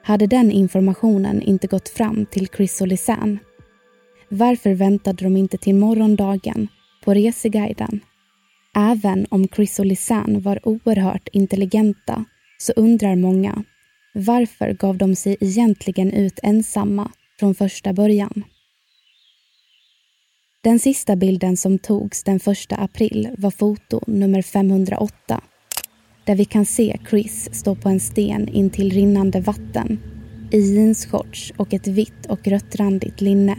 Hade 0.03 0.27
den 0.27 0.51
informationen 0.51 1.43
inte 1.43 1.67
gått 1.67 1.89
fram 1.89 2.27
till 2.27 2.49
Chris 2.49 2.81
och 2.81 2.89
Lisanne 2.89 3.39
varför 4.29 4.75
väntade 4.75 5.25
de 5.25 5.37
inte 5.37 5.59
till 5.59 5.75
morgondagen 5.75 6.69
på 7.05 7.15
reseguiden? 7.15 8.01
Även 8.77 9.27
om 9.31 9.49
Chris 9.49 9.79
och 9.79 9.87
Lisanne 9.87 10.39
var 10.39 10.69
oerhört 10.69 11.29
intelligenta 11.33 12.25
så 12.59 12.73
undrar 12.73 13.17
många 13.17 13.65
varför 14.15 14.73
gav 14.73 14.97
de 14.97 15.15
sig 15.17 15.37
egentligen 15.41 16.13
ut 16.13 16.39
ensamma 16.43 17.13
från 17.39 17.55
första 17.55 17.93
början? 17.93 18.45
Den 20.61 20.79
sista 20.79 21.17
bilden 21.17 21.57
som 21.57 21.79
togs 21.79 22.25
den 22.25 22.37
1 22.37 22.43
april 22.71 23.29
var 23.39 23.51
foto 23.51 24.01
nummer 24.07 24.43
508 24.43 25.41
där 26.29 26.35
vi 26.35 26.45
kan 26.45 26.67
se 26.67 26.99
Chris 27.11 27.49
stå 27.53 27.75
på 27.75 27.89
en 27.89 28.01
sten 28.01 28.49
intill 28.49 28.91
rinnande 28.91 29.41
vatten 29.41 29.99
i 30.51 30.75
jeansshorts 30.75 31.53
och 31.57 31.75
ett 31.75 31.87
vitt 31.87 32.27
och 32.29 32.49
röttrandigt 32.49 33.21
linne. 33.21 33.57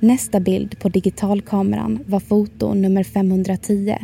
Nästa 0.00 0.40
bild 0.40 0.78
på 0.78 0.88
digitalkameran 0.88 2.04
var 2.06 2.20
foto 2.20 2.74
nummer 2.74 3.04
510 3.04 3.96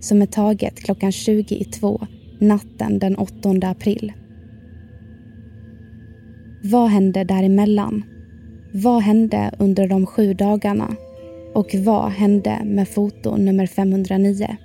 som 0.00 0.22
är 0.22 0.26
taget 0.26 0.80
klockan 0.80 1.12
20 1.12 1.54
i 1.54 1.64
två 1.64 2.06
natten 2.38 2.98
den 2.98 3.16
8 3.16 3.50
april. 3.62 4.12
Vad 6.64 6.90
hände 6.90 7.24
däremellan? 7.24 8.04
Vad 8.72 9.02
hände 9.02 9.54
under 9.58 9.88
de 9.88 10.06
sju 10.06 10.34
dagarna? 10.34 10.96
Och 11.54 11.74
vad 11.74 12.10
hände 12.10 12.62
med 12.64 12.88
foto 12.88 13.36
nummer 13.36 13.66
509? 13.66 14.56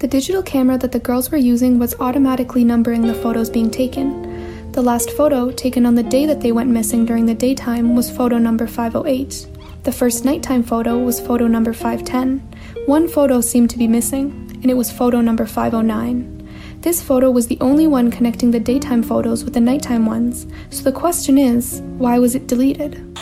The 0.00 0.08
digital 0.08 0.42
camera 0.42 0.78
that 0.78 0.92
the 0.92 0.98
girls 0.98 1.30
were 1.30 1.36
using 1.36 1.78
was 1.78 1.94
automatically 2.00 2.64
numbering 2.64 3.02
the 3.02 3.12
photos 3.12 3.50
being 3.50 3.70
taken. 3.70 4.72
The 4.72 4.80
last 4.80 5.10
photo, 5.10 5.50
taken 5.50 5.84
on 5.84 5.94
the 5.94 6.02
day 6.02 6.24
that 6.24 6.40
they 6.40 6.52
went 6.52 6.70
missing 6.70 7.04
during 7.04 7.26
the 7.26 7.34
daytime, 7.34 7.94
was 7.94 8.10
photo 8.10 8.38
number 8.38 8.66
508. 8.66 9.46
The 9.82 9.92
first 9.92 10.24
nighttime 10.24 10.62
photo 10.62 10.96
was 10.96 11.20
photo 11.20 11.46
number 11.46 11.74
510. 11.74 12.38
One 12.86 13.08
photo 13.08 13.42
seemed 13.42 13.68
to 13.70 13.78
be 13.78 13.86
missing, 13.86 14.30
and 14.62 14.70
it 14.70 14.76
was 14.76 14.90
photo 14.90 15.20
number 15.20 15.44
509. 15.44 16.48
This 16.80 17.02
photo 17.02 17.30
was 17.30 17.48
the 17.48 17.58
only 17.60 17.86
one 17.86 18.10
connecting 18.10 18.52
the 18.52 18.58
daytime 18.58 19.02
photos 19.02 19.44
with 19.44 19.52
the 19.52 19.60
nighttime 19.60 20.06
ones, 20.06 20.46
so 20.70 20.82
the 20.82 20.92
question 20.92 21.36
is 21.36 21.82
why 21.98 22.18
was 22.18 22.34
it 22.34 22.46
deleted? 22.46 23.18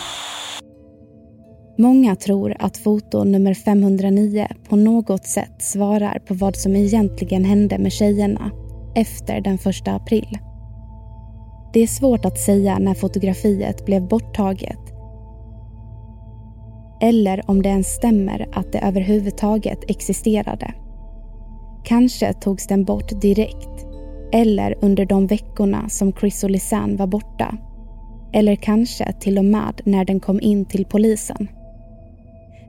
Många 1.79 2.17
tror 2.17 2.57
att 2.59 2.77
foto 2.77 3.25
nummer 3.25 3.55
509 3.55 4.49
på 4.69 4.77
något 4.77 5.27
sätt 5.27 5.55
svarar 5.59 6.19
på 6.27 6.35
vad 6.35 6.57
som 6.57 6.77
egentligen 6.77 7.45
hände 7.45 7.79
med 7.79 7.93
tjejerna 7.93 8.51
efter 8.95 9.41
den 9.41 9.55
1 9.55 9.88
april. 9.88 10.38
Det 11.73 11.81
är 11.81 11.87
svårt 11.87 12.25
att 12.25 12.38
säga 12.38 12.79
när 12.79 12.95
fotografiet 12.95 13.87
blev 13.87 14.09
borttaget 14.09 14.99
eller 17.01 17.51
om 17.51 17.62
det 17.62 17.69
ens 17.69 17.87
stämmer 17.87 18.49
att 18.53 18.73
det 18.73 18.79
överhuvudtaget 18.79 19.91
existerade. 19.91 20.75
Kanske 21.85 22.33
togs 22.33 22.67
den 22.67 22.85
bort 22.85 23.21
direkt 23.21 23.87
eller 24.33 24.75
under 24.85 25.07
de 25.07 25.27
veckorna 25.27 25.88
som 25.88 26.12
Chris 26.12 26.45
och 26.45 26.51
Lisanne 26.51 26.97
var 26.97 27.07
borta. 27.07 27.57
Eller 28.33 28.57
kanske 28.57 29.12
till 29.12 29.38
och 29.38 29.45
med 29.45 29.81
när 29.85 30.05
den 30.05 30.21
kom 30.21 30.41
in 30.41 30.64
till 30.64 30.85
polisen. 30.85 31.49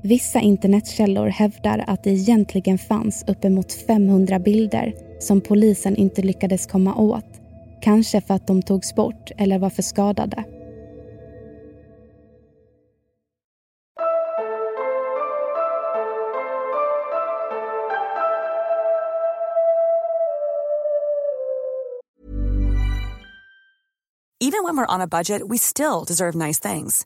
Vissa 0.01 0.39
internetkällor 0.39 1.27
hävdar 1.27 1.83
att 1.87 2.03
det 2.03 2.09
egentligen 2.09 2.77
fanns 2.77 3.23
uppemot 3.27 3.73
500 3.73 4.39
bilder 4.39 4.93
som 5.19 5.41
polisen 5.41 5.95
inte 5.95 6.21
lyckades 6.21 6.65
komma 6.65 6.95
åt. 6.95 7.25
Kanske 7.81 8.21
för 8.21 8.33
att 8.33 8.47
de 8.47 8.61
togs 8.61 8.95
bort 8.95 9.31
eller 9.37 9.59
var 9.59 9.69
för 9.69 9.81
skadade. 9.81 10.43
Even 24.41 24.63
when 24.63 24.77
we're 24.77 24.95
on 24.95 25.01
a 25.01 25.07
budget, 25.07 25.41
we 25.49 25.57
still 25.57 26.05
deserve 26.07 26.47
nice 26.47 26.69
things. 26.69 27.05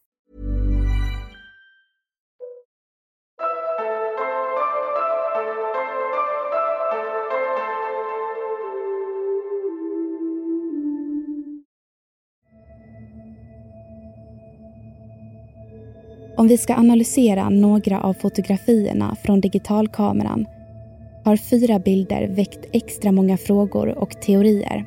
Om 16.35 16.47
vi 16.47 16.57
ska 16.57 16.75
analysera 16.75 17.49
några 17.49 18.01
av 18.01 18.13
fotografierna 18.13 19.15
från 19.23 19.41
digitalkameran 19.41 20.45
har 21.23 21.37
fyra 21.37 21.79
bilder 21.79 22.27
väckt 22.27 22.65
extra 22.71 23.11
många 23.11 23.37
frågor 23.37 23.97
och 23.97 24.21
teorier. 24.21 24.85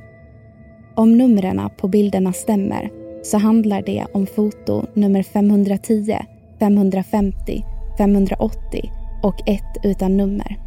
Om 0.95 1.19
numren 1.19 1.71
på 1.77 1.89
bilderna 1.89 2.33
stämmer 2.33 2.91
så 3.23 3.39
handlar 3.39 3.83
det 3.83 4.07
om 4.15 4.27
foto 4.27 4.87
nummer 4.95 5.23
510, 5.23 6.19
550, 6.59 7.65
580 7.99 8.91
och 9.23 9.49
ett 9.49 9.85
utan 9.85 10.17
nummer. 10.17 10.59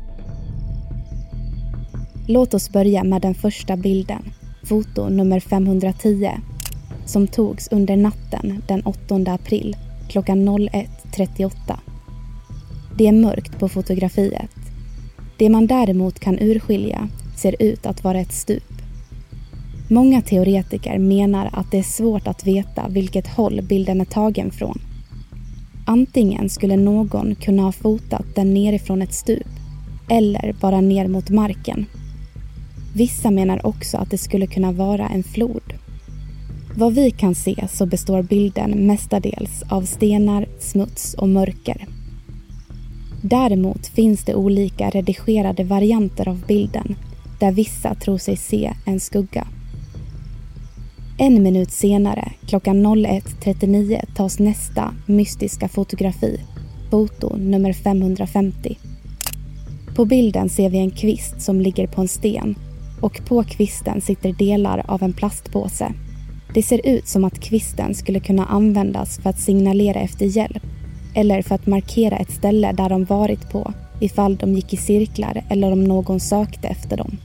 Låt 2.28 2.54
oss 2.54 2.70
börja 2.70 3.04
med 3.04 3.22
den 3.22 3.36
första 3.36 3.78
bilden, 3.78 4.24
foto 4.64 5.10
nummer 5.10 5.40
510, 5.40 6.32
som 7.06 7.28
togs 7.28 7.68
under 7.72 7.98
natten 7.98 8.64
den 8.68 8.82
8 8.82 9.16
april 9.28 9.76
klockan 10.10 10.50
01.38. 10.50 11.52
Det 12.98 13.08
är 13.08 13.12
mörkt 13.12 13.60
på 13.60 13.70
fotografiet. 13.70 14.52
Det 15.38 15.50
man 15.50 15.68
däremot 15.68 16.20
kan 16.20 16.40
urskilja 16.40 17.08
ser 17.36 17.56
ut 17.60 17.86
att 17.86 18.04
vara 18.04 18.20
ett 18.20 18.34
stup. 18.34 18.74
Många 19.90 20.22
teoretiker 20.22 21.00
menar 21.00 21.50
att 21.54 21.72
det 21.72 21.78
är 21.78 21.84
svårt 21.84 22.28
att 22.28 22.48
veta 22.48 22.88
vilket 22.90 23.28
håll 23.28 23.62
bilden 23.62 24.02
är 24.02 24.06
tagen 24.06 24.52
från. 24.52 24.82
Antingen 25.86 26.50
skulle 26.50 26.78
någon 26.78 27.36
kunna 27.36 27.64
ha 27.64 27.72
fotat 27.72 28.26
den 28.36 28.54
nerifrån 28.54 29.02
ett 29.02 29.14
stup 29.14 29.48
eller 30.10 30.56
bara 30.62 30.82
ner 30.82 31.08
mot 31.08 31.30
marken. 31.30 31.86
Vissa 32.96 33.32
menar 33.32 33.66
också 33.66 33.98
att 33.98 34.12
det 34.12 34.18
skulle 34.18 34.48
kunna 34.48 34.72
vara 34.72 35.08
en 35.08 35.24
flod. 35.24 35.74
Vad 36.80 36.94
vi 36.94 37.12
kan 37.12 37.36
se 37.36 37.68
så 37.70 37.86
består 37.86 38.22
bilden 38.22 38.72
mestadels 38.88 39.64
av 39.70 39.82
stenar, 39.82 40.48
smuts 40.60 41.14
och 41.14 41.30
mörker. 41.30 41.86
Däremot 43.22 43.88
finns 43.88 44.24
det 44.24 44.36
olika 44.36 44.90
redigerade 44.90 45.64
varianter 45.64 46.28
av 46.28 46.44
bilden 46.48 46.96
där 47.40 47.52
vissa 47.52 47.96
tror 47.96 48.18
sig 48.18 48.38
se 48.38 48.74
en 48.86 49.00
skugga. 49.00 49.48
En 51.18 51.44
minut 51.44 51.72
senare, 51.72 52.32
klockan 52.48 52.86
01.39, 52.86 54.16
tas 54.16 54.40
nästa 54.40 54.94
mystiska 55.06 55.68
fotografi, 55.68 56.40
foto 56.92 57.36
nummer 57.36 57.74
550. 57.74 58.78
På 59.96 60.06
bilden 60.06 60.50
ser 60.50 60.70
vi 60.70 60.78
en 60.78 60.92
kvist 60.92 61.42
som 61.42 61.62
ligger 61.62 61.88
på 61.88 62.02
en 62.02 62.08
sten 62.08 62.56
och 63.02 63.22
på 63.26 63.44
kvisten 63.44 64.02
sitter 64.02 64.34
delar 64.34 64.86
av 64.88 65.04
en 65.04 65.14
plastpåse. 65.14 65.94
Det 66.54 66.64
ser 66.64 66.88
ut 66.88 67.08
som 67.08 67.26
att 67.26 67.40
kvisten 67.40 67.96
skulle 67.96 68.20
kunna 68.20 68.46
användas 68.46 69.20
för 69.20 69.30
att 69.30 69.40
signalera 69.40 70.00
efter 70.00 70.26
hjälp 70.26 70.64
eller 71.16 71.42
för 71.42 71.56
att 71.56 71.68
markera 71.68 72.18
ett 72.18 72.32
ställe 72.32 72.72
där 72.72 72.90
de 72.90 73.06
varit 73.06 73.50
på 73.50 73.74
ifall 74.00 74.36
de 74.36 74.54
gick 74.54 74.74
i 74.74 74.78
cirklar 74.78 75.44
eller 75.50 75.72
om 75.72 75.84
någon 75.84 76.20
sökte 76.20 76.68
efter 76.68 76.98
dem. 76.98 77.18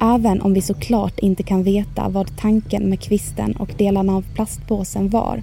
Även 0.00 0.40
om 0.40 0.54
vi 0.54 0.60
såklart 0.60 1.18
inte 1.18 1.42
kan 1.42 1.62
veta 1.62 2.08
vad 2.08 2.36
tanken 2.36 2.82
med 2.82 3.00
kvisten 3.00 3.56
och 3.56 3.70
delarna 3.78 4.16
av 4.16 4.24
plastpåsen 4.34 5.08
var 5.08 5.42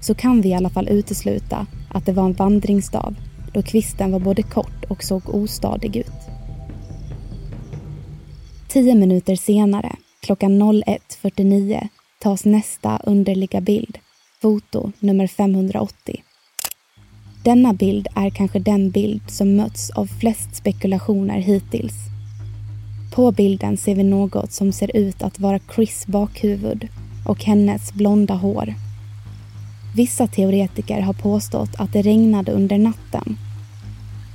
så 0.00 0.14
kan 0.14 0.40
vi 0.40 0.48
i 0.48 0.54
alla 0.54 0.70
fall 0.70 0.88
utesluta 0.88 1.66
att 1.88 2.06
det 2.06 2.12
var 2.12 2.24
en 2.24 2.32
vandringsstav 2.32 3.14
då 3.52 3.62
kvisten 3.62 4.12
var 4.12 4.18
både 4.18 4.42
kort 4.42 4.84
och 4.88 5.04
såg 5.04 5.34
ostadig 5.34 5.96
ut. 5.96 6.12
Tio 8.68 8.94
minuter 8.94 9.36
senare, 9.36 9.96
klockan 10.22 10.62
01.49, 10.62 11.88
tas 12.18 12.44
nästa 12.44 13.00
underliga 13.04 13.60
bild, 13.60 13.98
foto 14.42 14.92
nummer 15.00 15.26
580. 15.26 16.22
Denna 17.44 17.72
bild 17.72 18.08
är 18.14 18.30
kanske 18.30 18.58
den 18.58 18.90
bild 18.90 19.22
som 19.28 19.56
mötts 19.56 19.90
av 19.90 20.06
flest 20.06 20.56
spekulationer 20.56 21.38
hittills. 21.38 21.94
På 23.14 23.32
bilden 23.32 23.76
ser 23.76 23.94
vi 23.94 24.02
något 24.02 24.52
som 24.52 24.72
ser 24.72 24.96
ut 24.96 25.22
att 25.22 25.38
vara 25.38 25.60
Chris 25.74 26.06
bakhuvud 26.06 26.88
och 27.26 27.44
hennes 27.44 27.92
blonda 27.92 28.34
hår. 28.34 28.74
Vissa 29.96 30.26
teoretiker 30.26 31.00
har 31.00 31.12
påstått 31.12 31.70
att 31.78 31.92
det 31.92 32.02
regnade 32.02 32.52
under 32.52 32.78
natten 32.78 33.36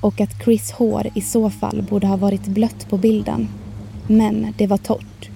och 0.01 0.21
att 0.21 0.43
Chris 0.43 0.71
hår 0.71 1.07
i 1.15 1.21
så 1.21 1.49
fall 1.49 1.85
borde 1.89 2.07
ha 2.07 2.17
varit 2.17 2.47
blött 2.47 2.89
på 2.89 2.97
bilden. 2.97 3.47
Men 4.07 4.53
det 4.57 4.67
var 4.67 4.77
torrt. 4.77 5.29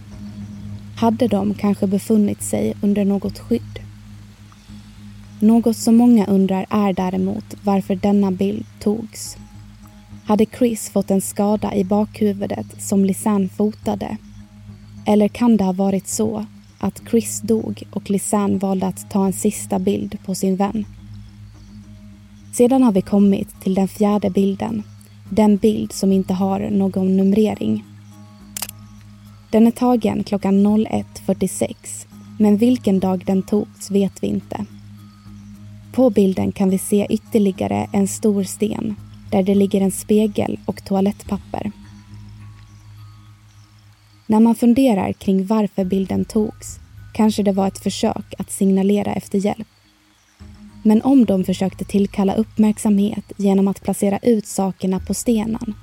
Hade 1.02 1.28
de 1.28 1.54
kanske 1.54 1.88
befunnit 1.88 2.42
sig 2.42 2.74
under 2.82 3.06
något 3.06 3.40
skydd? 3.40 3.80
Något 5.40 5.78
som 5.78 5.96
många 5.96 6.26
undrar 6.26 6.66
är 6.70 6.94
däremot 6.94 7.46
varför 7.64 7.96
denna 7.96 8.32
bild 8.32 8.66
togs. 8.80 9.38
Hade 10.26 10.46
Chris 10.46 10.90
fått 10.90 11.12
en 11.12 11.22
skada 11.22 11.76
i 11.76 11.84
bakhuvudet 11.84 12.82
som 12.82 13.06
Lisanne 13.06 13.50
fotade? 13.50 14.18
Eller 15.06 15.28
kan 15.28 15.58
det 15.58 15.64
ha 15.64 15.72
varit 15.72 16.08
så 16.08 16.46
att 16.80 17.02
Chris 17.10 17.42
dog 17.42 17.84
och 17.92 18.10
Lisanne 18.10 18.58
valde 18.58 18.88
att 18.88 19.12
ta 19.12 19.26
en 19.26 19.34
sista 19.34 19.80
bild 19.80 20.18
på 20.26 20.36
sin 20.36 20.56
vän? 20.56 20.86
Sedan 22.54 22.84
har 22.84 22.92
vi 22.92 23.02
kommit 23.02 23.62
till 23.62 23.74
den 23.74 23.88
fjärde 23.88 24.30
bilden. 24.30 24.84
Den 25.30 25.58
bild 25.58 25.92
som 25.94 26.12
inte 26.12 26.34
har 26.34 26.70
någon 26.70 27.18
numrering. 27.18 27.84
Den 29.52 29.68
är 29.68 29.72
tagen 29.72 30.24
klockan 30.24 30.68
01.46 30.68 31.76
men 32.40 32.58
vilken 32.58 33.00
dag 33.00 33.26
den 33.26 33.44
togs 33.44 33.92
vet 33.92 34.24
vi 34.24 34.28
inte. 34.28 34.66
På 35.94 36.10
bilden 36.10 36.52
kan 36.52 36.70
vi 36.70 36.78
se 36.78 37.08
ytterligare 37.10 37.90
en 37.94 38.08
stor 38.08 38.44
sten 38.44 38.96
där 39.32 39.44
det 39.44 39.56
ligger 39.56 39.82
en 39.82 39.92
spegel 39.92 40.60
och 40.66 40.86
toalettpapper. 40.86 41.72
När 44.28 44.40
man 44.40 44.56
funderar 44.56 45.14
kring 45.14 45.46
varför 45.46 45.86
bilden 45.86 46.26
togs 46.26 46.80
kanske 47.14 47.44
det 47.44 47.52
var 47.52 47.68
ett 47.68 47.84
försök 47.84 48.34
att 48.38 48.52
signalera 48.52 49.14
efter 49.14 49.40
hjälp. 49.40 49.68
Men 50.84 51.02
om 51.02 51.26
de 51.26 51.44
försökte 51.44 51.86
tillkalla 51.86 52.34
uppmärksamhet 52.34 53.32
genom 53.38 53.68
att 53.68 53.84
placera 53.84 54.18
ut 54.18 54.48
sakerna 54.48 55.00
på 55.00 55.14
stenen 55.14 55.74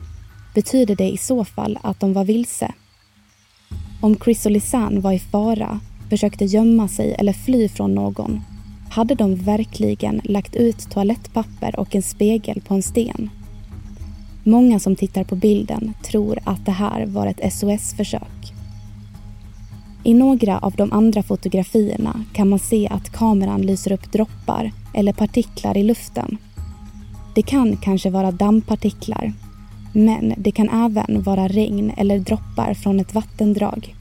betyder 0.54 0.96
det 0.96 1.10
i 1.10 1.16
så 1.16 1.44
fall 1.44 1.78
att 1.82 2.00
de 2.00 2.12
var 2.12 2.24
vilse. 2.24 2.72
Om 4.00 4.16
Chris 4.24 4.46
och 4.46 4.52
Lisanne 4.52 5.00
var 5.00 5.12
i 5.12 5.18
fara, 5.18 5.80
försökte 6.10 6.44
gömma 6.44 6.88
sig 6.88 7.14
eller 7.18 7.32
fly 7.32 7.68
från 7.68 7.94
någon 7.94 8.40
hade 8.90 9.14
de 9.14 9.34
verkligen 9.34 10.20
lagt 10.24 10.56
ut 10.56 10.90
toalettpapper 10.90 11.80
och 11.80 11.94
en 11.94 12.02
spegel 12.02 12.60
på 12.60 12.74
en 12.74 12.82
sten. 12.82 13.30
Många 14.44 14.78
som 14.78 14.96
tittar 14.96 15.24
på 15.24 15.36
bilden 15.36 15.94
tror 16.04 16.38
att 16.44 16.66
det 16.66 16.72
här 16.72 17.06
var 17.06 17.26
ett 17.26 17.52
SOS-försök. 17.52 18.52
I 20.04 20.14
några 20.14 20.58
av 20.58 20.72
de 20.72 20.92
andra 20.92 21.22
fotografierna 21.22 22.24
kan 22.32 22.48
man 22.48 22.58
se 22.58 22.88
att 22.88 23.12
kameran 23.12 23.62
lyser 23.62 23.92
upp 23.92 24.12
droppar 24.12 24.72
eller 24.94 25.12
partiklar 25.12 25.76
i 25.76 25.82
luften. 25.82 26.38
Det 27.34 27.42
kan 27.42 27.76
kanske 27.76 28.10
vara 28.10 28.30
dammpartiklar, 28.30 29.32
men 29.98 30.34
det 30.36 30.50
kan 30.50 30.68
även 30.68 31.22
vara 31.22 31.48
regn 31.48 31.92
eller 31.96 32.18
droppar 32.18 32.74
från 32.74 33.00
ett 33.00 33.14
vattendrag. 33.14 33.94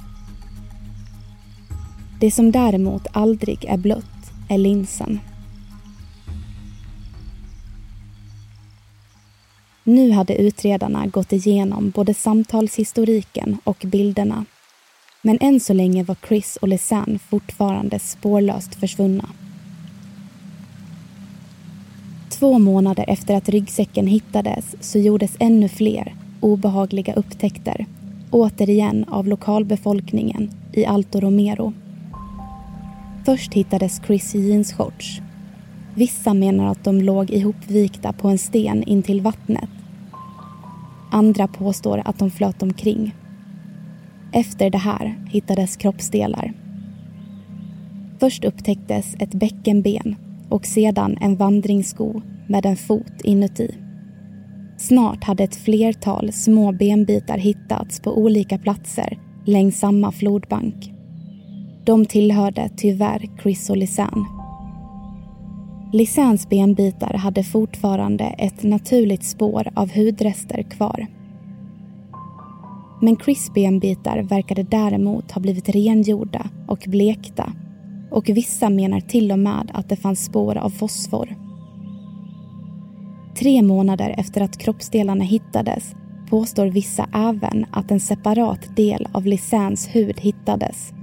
Det 2.19 2.31
som 2.31 2.51
däremot 2.51 3.07
aldrig 3.11 3.65
är 3.65 3.77
blött 3.77 4.31
är 4.49 4.57
linsen. 4.57 5.19
Nu 9.83 10.11
hade 10.11 10.35
utredarna 10.35 11.07
gått 11.07 11.33
igenom 11.33 11.89
både 11.89 12.13
samtalshistoriken 12.13 13.57
och 13.63 13.83
bilderna. 13.85 14.45
Men 15.21 15.37
än 15.41 15.59
så 15.59 15.73
länge 15.73 16.03
var 16.03 16.17
Chris 16.27 16.57
och 16.61 16.67
Lisanne 16.67 17.19
fortfarande 17.19 17.99
spårlöst 17.99 18.75
försvunna. 18.75 19.29
Två 22.39 22.59
månader 22.59 23.05
efter 23.07 23.35
att 23.35 23.49
ryggsäcken 23.49 24.07
hittades 24.07 24.75
så 24.79 24.99
gjordes 24.99 25.35
ännu 25.39 25.69
fler 25.69 26.15
obehagliga 26.39 27.13
upptäckter. 27.13 27.85
Återigen 28.31 29.03
av 29.03 29.27
lokalbefolkningen 29.27 30.49
i 30.73 30.85
Alto 30.85 31.19
Romero. 31.19 31.73
Först 33.25 33.53
hittades 33.53 34.01
Chris 34.07 34.35
jeansshorts. 34.35 35.21
Vissa 35.95 36.33
menar 36.33 36.71
att 36.71 36.83
de 36.83 37.01
låg 37.01 37.29
ihopvikta 37.29 38.13
på 38.13 38.27
en 38.27 38.37
sten 38.37 38.83
intill 38.83 39.21
vattnet. 39.21 39.69
Andra 41.11 41.47
påstår 41.47 42.01
att 42.05 42.19
de 42.19 42.31
flöt 42.31 42.63
omkring. 42.63 43.15
Efter 44.31 44.69
det 44.69 44.77
här 44.77 45.19
hittades 45.29 45.75
kroppsdelar. 45.75 46.53
Först 48.19 48.45
upptäcktes 48.45 49.15
ett 49.19 49.33
bäckenben 49.33 50.15
och 50.49 50.65
sedan 50.65 51.17
en 51.21 51.35
vandringssko 51.35 52.21
med 52.47 52.65
en 52.65 52.77
fot 52.77 53.21
inuti. 53.23 53.71
Snart 54.77 55.23
hade 55.23 55.43
ett 55.43 55.55
flertal 55.55 56.31
små 56.31 56.71
benbitar 56.71 57.37
hittats 57.37 57.99
på 57.99 58.17
olika 58.17 58.57
platser 58.57 59.19
längs 59.45 59.79
samma 59.79 60.11
flodbank. 60.11 60.93
De 61.85 62.05
tillhörde 62.05 62.69
tyvärr 62.77 63.29
Chris 63.41 63.69
och 63.69 63.77
Lisanne. 63.77 64.25
Lisannes 65.93 66.49
benbitar 66.49 67.13
hade 67.13 67.43
fortfarande 67.43 68.23
ett 68.23 68.63
naturligt 68.63 69.23
spår 69.23 69.67
av 69.75 69.91
hudrester 69.95 70.63
kvar. 70.63 71.07
Men 73.01 73.17
Chris 73.17 73.51
benbitar 73.53 74.19
verkade 74.23 74.63
däremot 74.63 75.31
ha 75.31 75.41
blivit 75.41 75.69
rengjorda 75.69 76.49
och 76.67 76.85
blekta 76.87 77.53
och 78.11 78.29
vissa 78.29 78.69
menar 78.69 78.99
till 78.99 79.31
och 79.31 79.39
med 79.39 79.71
att 79.73 79.89
det 79.89 79.95
fanns 79.95 80.25
spår 80.25 80.57
av 80.57 80.69
fosfor. 80.69 81.35
Tre 83.39 83.61
månader 83.61 84.15
efter 84.17 84.41
att 84.41 84.57
kroppsdelarna 84.57 85.23
hittades 85.23 85.95
påstår 86.29 86.67
vissa 86.67 87.07
även 87.13 87.65
att 87.71 87.91
en 87.91 87.99
separat 87.99 88.75
del 88.75 89.07
av 89.11 89.25
Lisannes 89.25 89.95
hud 89.95 90.19
hittades 90.19 90.93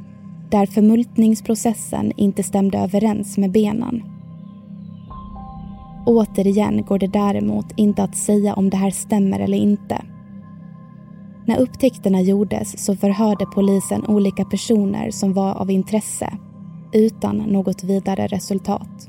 där 0.51 0.67
förmultningsprocessen 0.67 2.13
inte 2.17 2.43
stämde 2.43 2.79
överens 2.79 3.39
med 3.39 3.53
benen. 3.53 4.03
Återigen 6.07 6.85
går 6.85 6.99
det 6.99 7.07
däremot 7.07 7.67
inte 7.77 8.03
att 8.03 8.17
säga 8.17 8.55
om 8.55 8.71
det 8.71 8.77
här 8.77 8.91
stämmer 8.91 9.41
eller 9.41 9.59
inte. 9.59 10.03
När 11.47 11.59
upptäckterna 11.59 12.21
gjordes 12.21 12.85
så 12.85 12.97
förhörde 12.97 13.47
polisen 13.47 14.07
olika 14.07 14.45
personer 14.45 15.11
som 15.11 15.33
var 15.33 15.55
av 15.55 15.71
intresse 15.71 16.39
utan 16.95 17.37
något 17.37 17.85
vidare 17.85 18.27
resultat. 18.27 19.09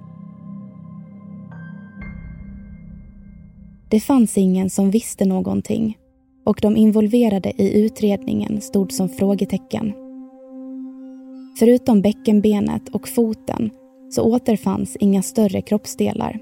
Det 3.89 4.00
fanns 4.00 4.38
ingen 4.38 4.69
som 4.69 4.91
visste 4.91 5.26
någonting 5.26 5.98
och 6.45 6.60
de 6.62 6.78
involverade 6.78 7.54
i 7.62 7.86
utredningen 7.86 8.62
stod 8.62 8.91
som 8.91 9.10
frågetecken. 9.10 9.93
Förutom 11.60 12.02
bäckenbenet 12.02 12.89
och 12.89 13.08
foten 13.08 13.69
så 14.10 14.24
återfanns 14.24 14.95
inga 14.95 15.21
större 15.21 15.62
kroppsdelar. 15.62 16.39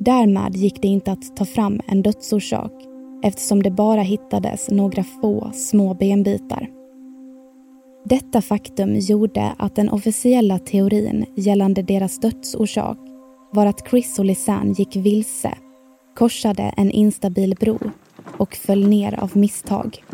Därmed 0.00 0.56
gick 0.56 0.82
det 0.82 0.88
inte 0.88 1.12
att 1.12 1.36
ta 1.36 1.44
fram 1.44 1.80
en 1.86 2.02
dödsorsak 2.02 2.72
eftersom 3.22 3.62
det 3.62 3.70
bara 3.70 4.02
hittades 4.02 4.70
några 4.70 5.04
få 5.04 5.50
små 5.54 5.94
benbitar. 5.94 6.68
Detta 8.08 8.42
faktum 8.42 8.94
gjorde 8.98 9.54
att 9.58 9.76
den 9.76 9.88
officiella 9.88 10.58
teorin 10.58 11.26
gällande 11.34 11.82
deras 11.82 12.20
dödsorsak 12.20 12.98
var 13.52 13.66
att 13.66 13.88
Chris 13.90 14.18
och 14.18 14.24
Lisanne 14.24 14.74
gick 14.78 14.96
vilse, 14.96 15.54
korsade 16.14 16.62
en 16.76 16.90
instabil 16.90 17.54
bro 17.60 17.78
och 18.36 18.54
föll 18.54 18.88
ner 18.88 19.20
av 19.20 19.36
misstag. 19.36 20.04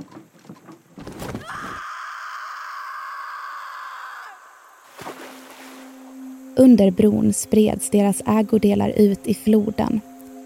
Under 6.56 6.90
bron 6.90 7.32
spreds 7.32 7.90
deras 7.90 8.22
ägodelar 8.26 8.92
ut 8.96 9.26
i 9.26 9.34
floden 9.34 10.00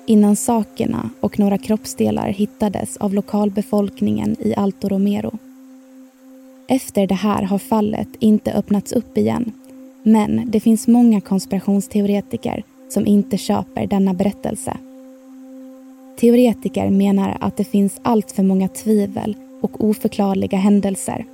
innan 0.07 0.37
sakerna 0.37 1.11
och 1.21 1.39
några 1.39 1.59
kroppsdelar 1.59 2.29
hittades 2.29 2.97
av 2.97 3.15
lokalbefolkningen 3.15 4.37
i 4.41 4.55
Alto 4.55 4.89
Romero. 4.89 5.39
Efter 6.69 7.07
det 7.07 7.15
här 7.15 7.43
har 7.43 7.59
fallet 7.59 8.09
inte 8.19 8.53
öppnats 8.53 8.93
upp 8.93 9.19
igen 9.19 9.53
men 10.07 10.51
det 10.51 10.61
finns 10.61 10.89
många 10.89 11.21
konspirationsteoretiker 11.21 12.63
som 12.89 13.07
inte 13.07 13.39
köper 13.39 13.87
denna 13.87 14.15
berättelse. 14.15 14.77
Teoretiker 16.17 16.91
menar 16.91 17.37
att 17.41 17.57
det 17.57 17.65
finns 17.65 18.01
allt 18.03 18.33
för 18.33 18.43
många 18.43 18.69
tvivel 18.69 19.37
och 19.61 19.85
oförklarliga 19.85 20.59
händelser. 20.59 21.25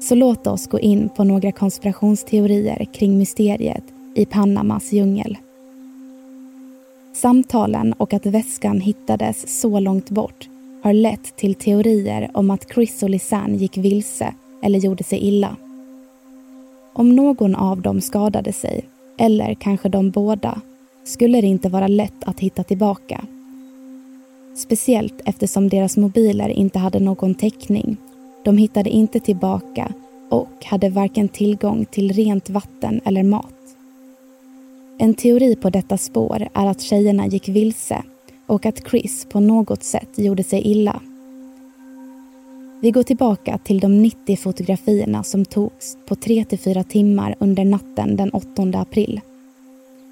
Så 0.00 0.14
låt 0.14 0.46
oss 0.46 0.66
gå 0.66 0.80
in 0.80 1.08
på 1.08 1.24
några 1.24 1.52
konspirationsteorier 1.52 2.84
kring 2.84 3.18
mysteriet 3.18 3.84
i 4.14 4.24
Panamas 4.24 4.92
djungel. 4.92 5.38
Samtalen 7.12 7.92
och 7.92 8.14
att 8.14 8.26
väskan 8.26 8.80
hittades 8.80 9.60
så 9.60 9.80
långt 9.80 10.10
bort 10.10 10.48
har 10.82 10.92
lett 10.92 11.36
till 11.36 11.54
teorier 11.54 12.30
om 12.34 12.50
att 12.50 12.72
Chris 12.74 13.02
och 13.02 13.10
Lisanne 13.10 13.56
gick 13.56 13.76
vilse 13.76 14.34
eller 14.62 14.78
gjorde 14.78 15.04
sig 15.04 15.18
illa. 15.18 15.56
Om 16.92 17.16
någon 17.16 17.54
av 17.54 17.82
dem 17.82 18.00
skadade 18.00 18.52
sig 18.52 18.84
eller 19.18 19.54
kanske 19.54 19.88
de 19.88 20.10
båda, 20.10 20.60
skulle 21.04 21.40
det 21.40 21.46
inte 21.46 21.68
vara 21.68 21.88
lätt 21.88 22.24
att 22.24 22.40
hitta 22.40 22.62
tillbaka. 22.62 23.24
Speciellt 24.56 25.20
eftersom 25.24 25.68
deras 25.68 25.96
mobiler 25.96 26.48
inte 26.48 26.78
hade 26.78 27.00
någon 27.00 27.34
täckning. 27.34 27.96
De 28.44 28.58
hittade 28.58 28.90
inte 28.90 29.20
tillbaka 29.20 29.92
och 30.28 30.64
hade 30.64 30.90
varken 30.90 31.28
tillgång 31.28 31.84
till 31.84 32.12
rent 32.12 32.50
vatten 32.50 33.00
eller 33.04 33.22
mat. 33.22 33.54
En 34.98 35.14
teori 35.14 35.56
på 35.56 35.70
detta 35.70 35.98
spår 35.98 36.48
är 36.54 36.66
att 36.66 36.80
tjejerna 36.80 37.26
gick 37.26 37.48
vilse 37.48 38.02
och 38.48 38.66
att 38.66 38.88
Chris 38.90 39.26
på 39.30 39.40
något 39.40 39.82
sätt 39.82 40.08
gjorde 40.14 40.44
sig 40.44 40.62
illa. 40.62 41.00
Vi 42.80 42.90
går 42.90 43.02
tillbaka 43.02 43.58
till 43.58 43.80
de 43.80 44.02
90 44.02 44.36
fotografierna 44.36 45.22
som 45.22 45.44
togs 45.44 45.96
på 46.06 46.14
3-4 46.14 46.82
timmar 46.82 47.34
under 47.38 47.64
natten 47.64 48.16
den 48.16 48.30
8 48.30 48.62
april. 48.74 49.20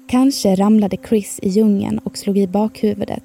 Kanske 0.07 0.55
ramlade 0.55 0.97
Chris 1.09 1.39
i 1.41 1.49
djungeln 1.49 1.99
och 1.99 2.17
slog 2.17 2.37
i 2.37 2.47
bakhuvudet, 2.47 3.23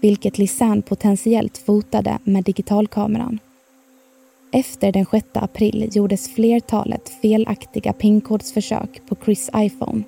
vilket 0.00 0.38
Lisanne 0.38 0.82
potentiellt 0.82 1.58
fotade 1.58 2.18
med 2.24 2.44
digitalkameran. 2.44 3.38
Efter 4.52 4.92
den 4.92 5.06
6 5.10 5.26
april 5.32 5.88
gjordes 5.92 6.34
flertalet 6.34 7.08
felaktiga 7.22 7.92
pinkodsförsök 7.92 9.02
på 9.08 9.16
Chris 9.24 9.50
iPhone. 9.56 10.02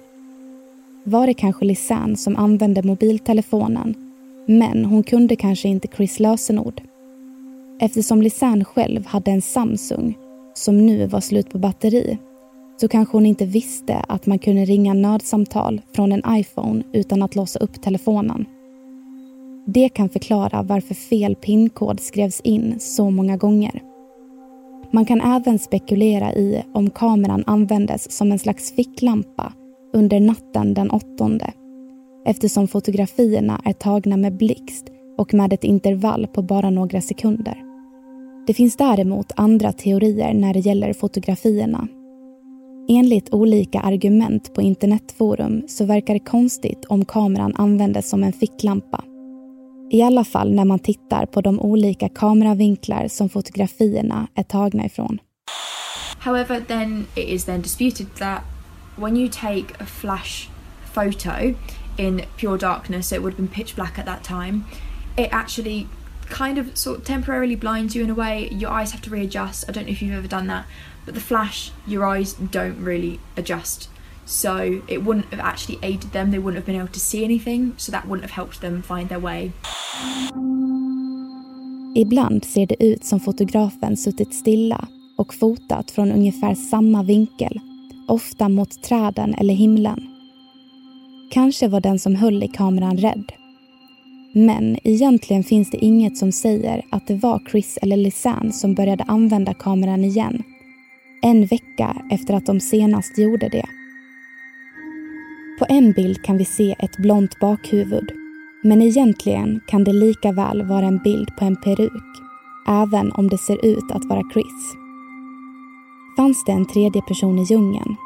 Var 1.04 1.26
det 1.26 1.34
kanske 1.34 1.64
Lisanne 1.64 2.16
som 2.16 2.36
använde 2.36 2.82
mobiltelefonen, 2.82 4.05
men 4.46 4.84
hon 4.84 5.02
kunde 5.02 5.36
kanske 5.36 5.68
inte 5.68 5.88
Chris 5.88 6.20
lösenord. 6.20 6.80
Eftersom 7.80 8.22
Lisanne 8.22 8.64
själv 8.64 9.06
hade 9.06 9.30
en 9.30 9.42
Samsung 9.42 10.18
som 10.54 10.86
nu 10.86 11.06
var 11.06 11.20
slut 11.20 11.50
på 11.50 11.58
batteri 11.58 12.18
så 12.76 12.88
kanske 12.88 13.16
hon 13.16 13.26
inte 13.26 13.44
visste 13.46 13.96
att 13.96 14.26
man 14.26 14.38
kunde 14.38 14.64
ringa 14.64 14.94
nödsamtal 14.94 15.80
från 15.92 16.12
en 16.12 16.22
iPhone 16.28 16.82
utan 16.92 17.22
att 17.22 17.34
låsa 17.34 17.58
upp 17.58 17.82
telefonen. 17.82 18.44
Det 19.66 19.88
kan 19.88 20.08
förklara 20.08 20.62
varför 20.62 20.94
fel 20.94 21.36
pinkod 21.36 22.00
skrevs 22.00 22.40
in 22.40 22.74
så 22.78 23.10
många 23.10 23.36
gånger. 23.36 23.82
Man 24.90 25.04
kan 25.04 25.20
även 25.20 25.58
spekulera 25.58 26.32
i 26.32 26.62
om 26.72 26.90
kameran 26.90 27.44
användes 27.46 28.12
som 28.12 28.32
en 28.32 28.38
slags 28.38 28.72
ficklampa 28.72 29.52
under 29.92 30.20
natten 30.20 30.74
den 30.74 30.90
åttonde 30.90 31.52
eftersom 32.26 32.68
fotografierna 32.68 33.60
är 33.64 33.72
tagna 33.72 34.16
med 34.16 34.36
blixt 34.36 34.86
och 35.18 35.34
med 35.34 35.52
ett 35.52 35.64
intervall 35.64 36.26
på 36.26 36.42
bara 36.42 36.70
några 36.70 37.00
sekunder. 37.00 37.62
Det 38.46 38.54
finns 38.54 38.76
däremot 38.76 39.32
andra 39.36 39.72
teorier 39.72 40.34
när 40.34 40.54
det 40.54 40.60
gäller 40.60 40.92
fotografierna. 40.92 41.88
Enligt 42.88 43.34
olika 43.34 43.80
argument 43.80 44.54
på 44.54 44.62
internetforum 44.62 45.62
så 45.68 45.84
verkar 45.84 46.14
det 46.14 46.20
konstigt 46.20 46.84
om 46.84 47.04
kameran 47.04 47.54
användes 47.56 48.08
som 48.08 48.24
en 48.24 48.32
ficklampa. 48.32 49.04
I 49.90 50.02
alla 50.02 50.24
fall 50.24 50.54
när 50.54 50.64
man 50.64 50.78
tittar 50.78 51.26
på 51.26 51.40
de 51.40 51.60
olika 51.60 52.08
kameravinklar 52.08 53.08
som 53.08 53.28
fotografierna 53.28 54.28
är 54.34 54.42
tagna 54.42 54.86
ifrån. 54.86 55.18
However, 56.18 56.60
then 56.60 57.06
it 57.16 57.28
is 57.28 57.44
then 57.44 57.62
disputed 57.62 58.06
that 58.18 58.40
when 58.96 59.16
you 59.16 59.28
take 59.28 59.66
a 59.78 59.86
flash 59.86 60.48
photo 60.94 61.54
in 61.98 62.26
pure 62.36 62.58
darkness, 62.58 63.08
so 63.08 63.16
it 63.16 63.22
would 63.22 63.34
have 63.34 63.38
been 63.38 63.48
pitch 63.48 63.76
black 63.76 63.98
at 63.98 64.06
that 64.06 64.22
time, 64.24 64.64
it 65.16 65.28
actually 65.32 65.88
kind 66.28 66.58
of 66.58 66.76
sort 66.76 66.98
of 66.98 67.04
temporarily 67.04 67.56
blinds 67.56 67.94
you 67.94 68.02
in 68.04 68.10
a 68.10 68.14
way. 68.14 68.48
Your 68.48 68.70
eyes 68.70 68.92
have 68.92 69.02
to 69.02 69.10
readjust. 69.10 69.64
I 69.68 69.72
don't 69.72 69.86
know 69.86 69.92
if 69.92 70.02
you've 70.02 70.14
ever 70.14 70.28
done 70.28 70.46
that, 70.48 70.66
but 71.04 71.14
the 71.14 71.20
flash, 71.20 71.70
your 71.86 72.04
eyes 72.04 72.34
don't 72.34 72.78
really 72.84 73.20
adjust. 73.36 73.88
So 74.24 74.82
it 74.88 75.04
wouldn't 75.04 75.26
have 75.26 75.40
actually 75.40 75.78
aided 75.82 76.12
them. 76.12 76.30
They 76.32 76.38
wouldn't 76.38 76.56
have 76.56 76.66
been 76.66 76.80
able 76.80 76.92
to 76.92 77.00
see 77.00 77.24
anything, 77.24 77.74
so 77.76 77.92
that 77.92 78.06
wouldn't 78.06 78.28
have 78.28 78.34
helped 78.34 78.60
them 78.60 78.82
find 78.82 79.08
their 79.08 79.20
way. 79.20 79.52
Ibland 81.94 82.44
ser 82.44 82.66
det 82.66 82.84
ut 82.84 83.04
som 83.04 83.20
fotografen 83.20 83.96
suttit 83.96 84.34
stilla 84.34 84.88
och 85.16 85.34
fotat 85.34 85.90
från 85.90 86.12
ungefär 86.12 86.54
samma 86.54 87.02
vinkel, 87.02 87.60
ofta 88.08 88.48
mot 88.48 88.82
träden 88.82 89.34
eller 89.34 89.54
himlen. 89.54 90.15
Kanske 91.30 91.68
var 91.68 91.80
den 91.80 91.98
som 91.98 92.14
höll 92.14 92.42
i 92.42 92.48
kameran 92.48 92.96
rädd 92.96 93.32
men 94.38 94.78
egentligen 94.84 95.44
finns 95.44 95.70
det 95.70 95.84
inget 95.84 96.16
som 96.16 96.32
säger 96.32 96.82
att 96.90 97.06
det 97.06 97.14
var 97.14 97.42
Chris 97.50 97.78
eller 97.82 97.96
Lisanne 97.96 98.52
som 98.52 98.74
började 98.74 99.04
använda 99.04 99.54
kameran 99.54 100.04
igen. 100.04 100.42
En 101.22 101.46
vecka 101.46 101.96
efter 102.10 102.34
att 102.34 102.46
de 102.46 102.60
senast 102.60 103.18
gjorde 103.18 103.48
det. 103.48 103.66
På 105.58 105.66
en 105.68 105.92
bild 105.92 106.24
kan 106.24 106.38
vi 106.38 106.44
se 106.44 106.76
ett 106.78 106.96
blont 106.96 107.40
bakhuvud. 107.40 108.12
Men 108.62 108.82
egentligen 108.82 109.60
kan 109.66 109.84
det 109.84 109.92
lika 109.92 110.32
väl 110.32 110.62
vara 110.62 110.86
en 110.86 110.98
bild 110.98 111.36
på 111.38 111.44
en 111.44 111.56
peruk. 111.56 112.22
Även 112.68 113.12
om 113.12 113.28
det 113.28 113.38
ser 113.38 113.66
ut 113.66 113.90
att 113.90 114.04
vara 114.04 114.22
Chris. 114.32 114.74
Fanns 116.16 116.44
det 116.44 116.52
en 116.52 116.66
tredje 116.66 117.02
person 117.02 117.38
i 117.38 117.42
djungeln? 117.42 117.96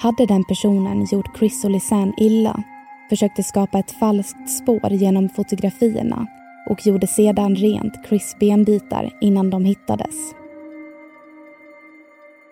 Hade 0.00 0.26
den 0.26 0.44
personen 0.44 1.04
gjort 1.04 1.38
Chris 1.38 1.64
och 1.64 1.70
Lisanne 1.70 2.12
illa 2.16 2.62
försökte 3.08 3.42
skapa 3.42 3.78
ett 3.78 3.90
falskt 3.90 4.50
spår 4.50 4.92
genom 4.92 5.28
fotografierna 5.28 6.26
och 6.70 6.86
gjorde 6.86 7.06
sedan 7.06 7.54
rent 7.56 7.94
Chris 8.08 8.36
benbitar 8.40 9.10
innan 9.20 9.50
de 9.50 9.64
hittades. 9.64 10.34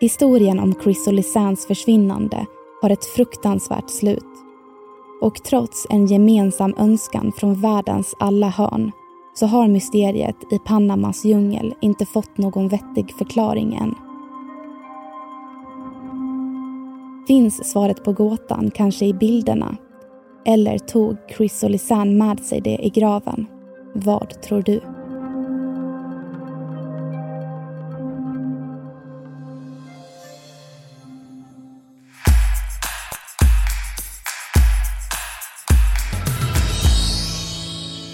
Historien 0.01 0.59
om 0.61 0.75
Chris 0.83 1.07
och 1.07 1.13
Lisannes 1.13 1.67
försvinnande 1.67 2.47
har 2.83 2.91
ett 2.91 3.05
fruktansvärt 3.05 3.91
slut. 3.91 4.25
Och 5.21 5.35
trots 5.35 5.87
en 5.91 6.07
gemensam 6.07 6.75
önskan 6.79 7.33
från 7.37 7.61
världens 7.61 8.15
alla 8.19 8.49
hörn 8.49 8.93
så 9.35 9.47
har 9.47 9.69
mysteriet 9.69 10.53
i 10.53 10.59
Panamas 10.59 11.25
djungel 11.25 11.75
inte 11.81 12.07
fått 12.07 12.39
någon 12.39 12.69
vettig 12.69 13.15
förklaring 13.19 13.75
än. 13.75 13.95
Finns 17.27 17.71
svaret 17.71 18.05
på 18.05 18.13
gåtan 18.13 18.71
kanske 18.71 19.07
i 19.07 19.15
bilderna 19.15 19.77
eller 20.47 20.79
tog 20.79 21.17
Chris 21.37 21.63
och 21.63 21.71
Lisanne 21.71 22.13
med 22.13 22.41
sig 22.41 22.61
det 22.61 22.87
i 22.87 22.91
graven? 22.91 23.47
Vad 23.95 24.43
tror 24.43 24.63
du? 24.63 24.81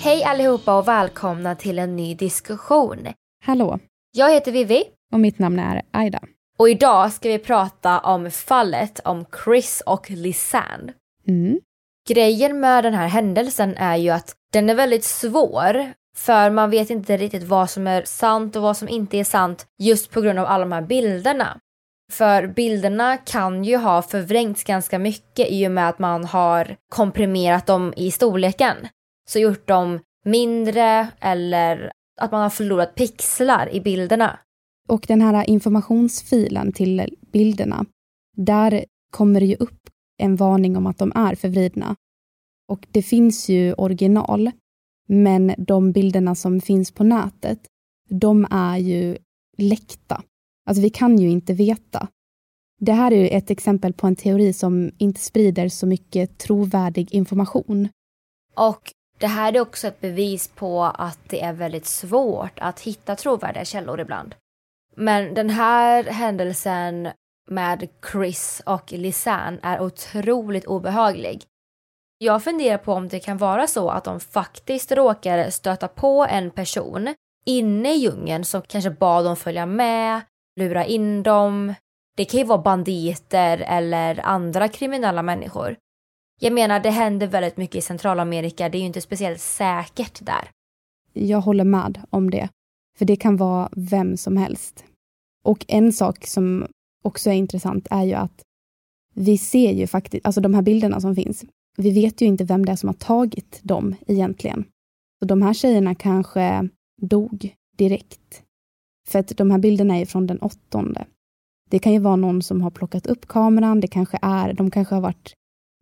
Hej 0.02 0.24
allihopa 0.24 0.78
och 0.78 0.88
välkomna 0.88 1.54
till 1.54 1.78
en 1.78 1.96
ny 1.96 2.14
diskussion. 2.14 2.98
Hallå. 3.44 3.78
Jag 4.12 4.34
heter 4.34 4.52
Vivi. 4.52 4.82
Och 5.12 5.20
mitt 5.20 5.38
namn 5.38 5.58
är 5.58 5.82
Aida. 5.92 6.20
Och 6.58 6.68
idag 6.68 7.12
ska 7.12 7.28
vi 7.28 7.38
prata 7.38 8.00
om 8.00 8.30
fallet 8.30 9.00
om 9.04 9.24
Chris 9.44 9.82
och 9.86 10.10
Lisanne. 10.10 10.92
Mm. 11.28 11.60
Grejen 12.08 12.60
med 12.60 12.84
den 12.84 12.94
här 12.94 13.08
händelsen 13.08 13.76
är 13.76 13.96
ju 13.96 14.10
att 14.10 14.34
den 14.52 14.70
är 14.70 14.74
väldigt 14.74 15.04
svår 15.04 15.92
för 16.16 16.50
man 16.50 16.70
vet 16.70 16.90
inte 16.90 17.16
riktigt 17.16 17.42
vad 17.42 17.70
som 17.70 17.86
är 17.86 18.02
sant 18.04 18.56
och 18.56 18.62
vad 18.62 18.76
som 18.76 18.88
inte 18.88 19.18
är 19.18 19.24
sant 19.24 19.66
just 19.78 20.10
på 20.10 20.20
grund 20.20 20.38
av 20.38 20.46
alla 20.46 20.64
de 20.64 20.72
här 20.72 20.82
bilderna. 20.82 21.58
För 22.12 22.46
bilderna 22.46 23.16
kan 23.16 23.64
ju 23.64 23.76
ha 23.76 24.02
förvrängts 24.02 24.64
ganska 24.64 24.98
mycket 24.98 25.50
i 25.50 25.66
och 25.66 25.70
med 25.70 25.88
att 25.88 25.98
man 25.98 26.24
har 26.24 26.76
komprimerat 26.88 27.66
dem 27.66 27.94
i 27.96 28.10
storleken. 28.10 28.76
Så 29.28 29.38
gjort 29.38 29.68
dem 29.68 30.00
mindre 30.24 31.08
eller 31.20 31.92
att 32.20 32.32
man 32.32 32.42
har 32.42 32.50
förlorat 32.50 32.94
pixlar 32.94 33.68
i 33.72 33.80
bilderna. 33.80 34.38
Och 34.88 35.04
den 35.08 35.20
här 35.20 35.50
informationsfilen 35.50 36.72
till 36.72 37.16
bilderna, 37.32 37.86
där 38.36 38.84
kommer 39.12 39.40
det 39.40 39.46
ju 39.46 39.54
upp 39.54 39.88
en 40.18 40.36
varning 40.36 40.76
om 40.76 40.86
att 40.86 40.98
de 40.98 41.12
är 41.14 41.34
förvridna. 41.34 41.96
Och 42.68 42.86
det 42.90 43.02
finns 43.02 43.48
ju 43.48 43.74
original, 43.74 44.50
men 45.08 45.54
de 45.58 45.92
bilderna 45.92 46.34
som 46.34 46.60
finns 46.60 46.90
på 46.90 47.04
nätet, 47.04 47.58
de 48.08 48.46
är 48.50 48.76
ju 48.76 49.18
läckta. 49.58 50.22
Alltså 50.66 50.82
vi 50.82 50.90
kan 50.90 51.18
ju 51.18 51.30
inte 51.30 51.52
veta. 51.52 52.08
Det 52.80 52.92
här 52.92 53.12
är 53.12 53.36
ett 53.36 53.50
exempel 53.50 53.92
på 53.92 54.06
en 54.06 54.16
teori 54.16 54.52
som 54.52 54.90
inte 54.98 55.20
sprider 55.20 55.68
så 55.68 55.86
mycket 55.86 56.38
trovärdig 56.38 57.14
information. 57.14 57.88
Och 58.54 58.92
det 59.18 59.26
här 59.26 59.56
är 59.56 59.60
också 59.60 59.88
ett 59.88 60.00
bevis 60.00 60.48
på 60.48 60.82
att 60.82 61.18
det 61.28 61.40
är 61.40 61.52
väldigt 61.52 61.86
svårt 61.86 62.58
att 62.58 62.80
hitta 62.80 63.16
trovärdiga 63.16 63.64
källor 63.64 64.00
ibland. 64.00 64.34
Men 64.98 65.34
den 65.34 65.50
här 65.50 66.04
händelsen 66.04 67.08
med 67.50 67.88
Chris 68.12 68.62
och 68.66 68.92
Lisanne 68.92 69.58
är 69.62 69.80
otroligt 69.80 70.66
obehaglig. 70.66 71.44
Jag 72.18 72.44
funderar 72.44 72.78
på 72.78 72.92
om 72.92 73.08
det 73.08 73.20
kan 73.20 73.36
vara 73.36 73.66
så 73.66 73.90
att 73.90 74.04
de 74.04 74.20
faktiskt 74.20 74.92
råkar 74.92 75.50
stöta 75.50 75.88
på 75.88 76.26
en 76.30 76.50
person 76.50 77.14
inne 77.46 77.94
i 77.94 77.98
djungeln 77.98 78.44
som 78.44 78.62
kanske 78.62 78.90
bad 78.90 79.24
dem 79.24 79.36
följa 79.36 79.66
med, 79.66 80.20
lura 80.60 80.84
in 80.84 81.22
dem. 81.22 81.74
Det 82.16 82.24
kan 82.24 82.40
ju 82.40 82.46
vara 82.46 82.62
banditer 82.62 83.58
eller 83.58 84.20
andra 84.24 84.68
kriminella 84.68 85.22
människor. 85.22 85.76
Jag 86.40 86.52
menar, 86.52 86.80
det 86.80 86.90
händer 86.90 87.26
väldigt 87.26 87.56
mycket 87.56 87.76
i 87.76 87.80
Centralamerika. 87.80 88.68
Det 88.68 88.78
är 88.78 88.80
ju 88.80 88.86
inte 88.86 89.00
speciellt 89.00 89.40
säkert 89.40 90.26
där. 90.26 90.50
Jag 91.12 91.40
håller 91.40 91.64
med 91.64 92.02
om 92.10 92.30
det. 92.30 92.48
För 92.98 93.04
det 93.04 93.16
kan 93.16 93.36
vara 93.36 93.68
vem 93.72 94.16
som 94.16 94.36
helst. 94.36 94.84
Och 95.48 95.64
en 95.68 95.92
sak 95.92 96.26
som 96.26 96.66
också 97.04 97.30
är 97.30 97.34
intressant 97.34 97.86
är 97.90 98.04
ju 98.04 98.12
att 98.12 98.42
vi 99.14 99.38
ser 99.38 99.72
ju 99.72 99.86
faktiskt, 99.86 100.26
alltså 100.26 100.40
de 100.40 100.54
här 100.54 100.62
bilderna 100.62 101.00
som 101.00 101.14
finns, 101.14 101.44
vi 101.76 101.90
vet 101.90 102.20
ju 102.20 102.26
inte 102.26 102.44
vem 102.44 102.66
det 102.66 102.72
är 102.72 102.76
som 102.76 102.88
har 102.88 102.94
tagit 102.94 103.60
dem 103.62 103.94
egentligen. 104.06 104.64
Så 105.20 105.28
de 105.28 105.42
här 105.42 105.54
tjejerna 105.54 105.94
kanske 105.94 106.68
dog 107.02 107.54
direkt. 107.76 108.42
För 109.08 109.18
att 109.18 109.36
de 109.36 109.50
här 109.50 109.58
bilderna 109.58 109.96
är 109.96 110.06
från 110.06 110.26
den 110.26 110.38
åttonde. 110.38 111.06
Det 111.70 111.78
kan 111.78 111.92
ju 111.92 111.98
vara 111.98 112.16
någon 112.16 112.42
som 112.42 112.62
har 112.62 112.70
plockat 112.70 113.06
upp 113.06 113.26
kameran, 113.26 113.80
det 113.80 113.88
kanske 113.88 114.18
är, 114.22 114.52
de 114.52 114.70
kanske 114.70 114.94
har 114.94 115.02
varit 115.02 115.34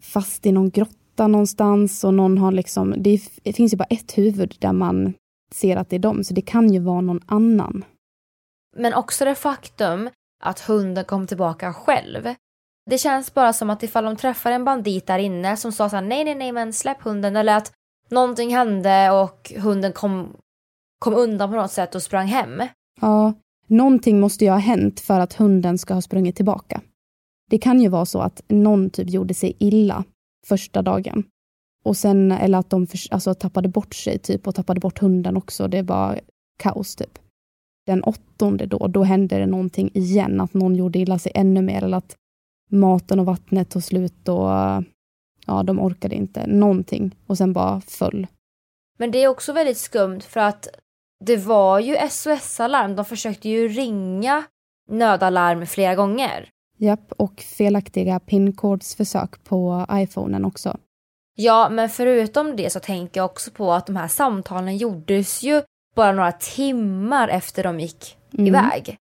fast 0.02 0.46
i 0.46 0.52
någon 0.52 0.70
grotta 0.70 1.26
någonstans 1.26 2.04
och 2.04 2.14
någon 2.14 2.38
har 2.38 2.52
liksom, 2.52 2.94
det 2.98 3.18
finns 3.56 3.72
ju 3.72 3.76
bara 3.76 3.84
ett 3.84 4.18
huvud 4.18 4.56
där 4.58 4.72
man 4.72 5.14
ser 5.54 5.76
att 5.76 5.90
det 5.90 5.96
är 5.96 6.00
dem, 6.00 6.24
så 6.24 6.34
det 6.34 6.42
kan 6.42 6.72
ju 6.72 6.80
vara 6.80 7.00
någon 7.00 7.20
annan. 7.26 7.84
Men 8.76 8.94
också 8.94 9.24
det 9.24 9.34
faktum 9.34 10.10
att 10.44 10.60
hunden 10.60 11.04
kom 11.04 11.26
tillbaka 11.26 11.72
själv. 11.72 12.34
Det 12.90 12.98
känns 12.98 13.34
bara 13.34 13.52
som 13.52 13.70
att 13.70 13.82
ifall 13.82 14.04
de 14.04 14.16
träffar 14.16 14.52
en 14.52 14.64
bandit 14.64 15.06
där 15.06 15.18
inne 15.18 15.56
som 15.56 15.72
sa 15.72 15.88
så 15.88 15.96
här, 15.96 16.02
nej, 16.02 16.24
nej, 16.24 16.34
nej, 16.34 16.52
men 16.52 16.72
släpp 16.72 17.02
hunden, 17.02 17.36
eller 17.36 17.56
att 17.56 17.72
någonting 18.10 18.54
hände 18.54 19.10
och 19.10 19.52
hunden 19.56 19.92
kom, 19.92 20.36
kom 20.98 21.14
undan 21.14 21.50
på 21.50 21.56
något 21.56 21.72
sätt 21.72 21.94
och 21.94 22.02
sprang 22.02 22.26
hem. 22.26 22.62
Ja, 23.00 23.34
någonting 23.66 24.20
måste 24.20 24.44
ju 24.44 24.50
ha 24.50 24.58
hänt 24.58 25.00
för 25.00 25.20
att 25.20 25.32
hunden 25.32 25.78
ska 25.78 25.94
ha 25.94 26.02
sprungit 26.02 26.36
tillbaka. 26.36 26.80
Det 27.50 27.58
kan 27.58 27.80
ju 27.80 27.88
vara 27.88 28.06
så 28.06 28.20
att 28.20 28.42
någon 28.48 28.90
typ 28.90 29.10
gjorde 29.10 29.34
sig 29.34 29.56
illa 29.58 30.04
första 30.46 30.82
dagen. 30.82 31.24
Och 31.84 31.96
sen, 31.96 32.32
eller 32.32 32.58
att 32.58 32.70
de 32.70 32.86
för, 32.86 32.98
alltså, 33.10 33.34
tappade 33.34 33.68
bort 33.68 33.94
sig 33.94 34.18
typ 34.18 34.46
och 34.46 34.54
tappade 34.54 34.80
bort 34.80 34.98
hunden 34.98 35.36
också. 35.36 35.68
Det 35.68 35.82
var 35.82 36.20
kaos 36.58 36.96
typ. 36.96 37.18
Den 37.86 38.02
åttonde 38.02 38.66
då, 38.66 38.86
då 38.86 39.02
hände 39.02 39.38
det 39.38 39.46
någonting 39.46 39.90
igen, 39.94 40.40
att 40.40 40.54
någon 40.54 40.76
gjorde 40.76 40.98
illa 40.98 41.18
sig 41.18 41.32
ännu 41.34 41.62
mer 41.62 41.84
eller 41.84 41.96
att 41.96 42.16
maten 42.70 43.20
och 43.20 43.26
vattnet 43.26 43.70
tog 43.70 43.82
slut 43.82 44.28
och 44.28 44.48
ja, 45.46 45.62
de 45.64 45.80
orkade 45.80 46.14
inte 46.14 46.46
någonting 46.46 47.16
och 47.26 47.38
sen 47.38 47.52
bara 47.52 47.80
föll. 47.80 48.26
Men 48.98 49.10
det 49.10 49.18
är 49.18 49.28
också 49.28 49.52
väldigt 49.52 49.78
skumt 49.78 50.20
för 50.20 50.40
att 50.40 50.68
det 51.24 51.36
var 51.36 51.80
ju 51.80 51.96
SOS-alarm. 52.10 52.96
De 52.96 53.04
försökte 53.04 53.48
ju 53.48 53.68
ringa 53.68 54.44
nödalarm 54.88 55.66
flera 55.66 55.94
gånger. 55.94 56.48
Japp, 56.78 57.12
och 57.12 57.40
felaktiga 57.40 58.20
pinkodsförsök 58.20 59.44
på 59.44 59.86
iPhonen 59.92 60.44
också. 60.44 60.76
Ja, 61.34 61.68
men 61.68 61.88
förutom 61.88 62.56
det 62.56 62.70
så 62.70 62.80
tänker 62.80 63.20
jag 63.20 63.24
också 63.24 63.50
på 63.50 63.72
att 63.72 63.86
de 63.86 63.96
här 63.96 64.08
samtalen 64.08 64.76
gjordes 64.76 65.42
ju 65.42 65.62
bara 65.96 66.12
några 66.12 66.32
timmar 66.32 67.28
efter 67.28 67.62
de 67.62 67.80
gick 67.80 68.16
mm. 68.32 68.46
iväg. 68.46 68.96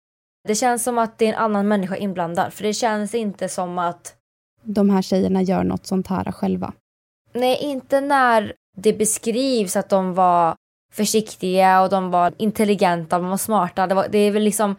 Det 0.48 0.54
känns 0.54 0.82
som 0.84 0.98
att 0.98 1.18
det 1.18 1.26
är 1.26 1.32
en 1.32 1.38
annan 1.38 1.68
människa 1.68 1.96
inblandad, 1.96 2.52
för 2.52 2.62
det 2.62 2.74
känns 2.74 3.14
inte 3.14 3.48
som 3.48 3.78
att... 3.78 4.16
De 4.62 4.90
här 4.90 5.02
tjejerna 5.02 5.42
gör 5.42 5.64
något 5.64 5.86
sånt 5.86 6.06
här 6.06 6.32
själva. 6.32 6.72
Nej, 7.32 7.58
inte 7.60 8.00
när 8.00 8.54
det 8.76 8.92
beskrivs 8.92 9.76
att 9.76 9.88
de 9.88 10.14
var 10.14 10.56
försiktiga 10.92 11.82
och 11.82 11.90
de 11.90 12.10
var 12.10 12.34
intelligenta, 12.38 13.18
de 13.18 13.28
var 13.28 13.36
smarta. 13.36 13.86
Det, 13.86 13.94
var, 13.94 14.08
det 14.08 14.18
är 14.18 14.30
väl 14.30 14.42
liksom... 14.42 14.76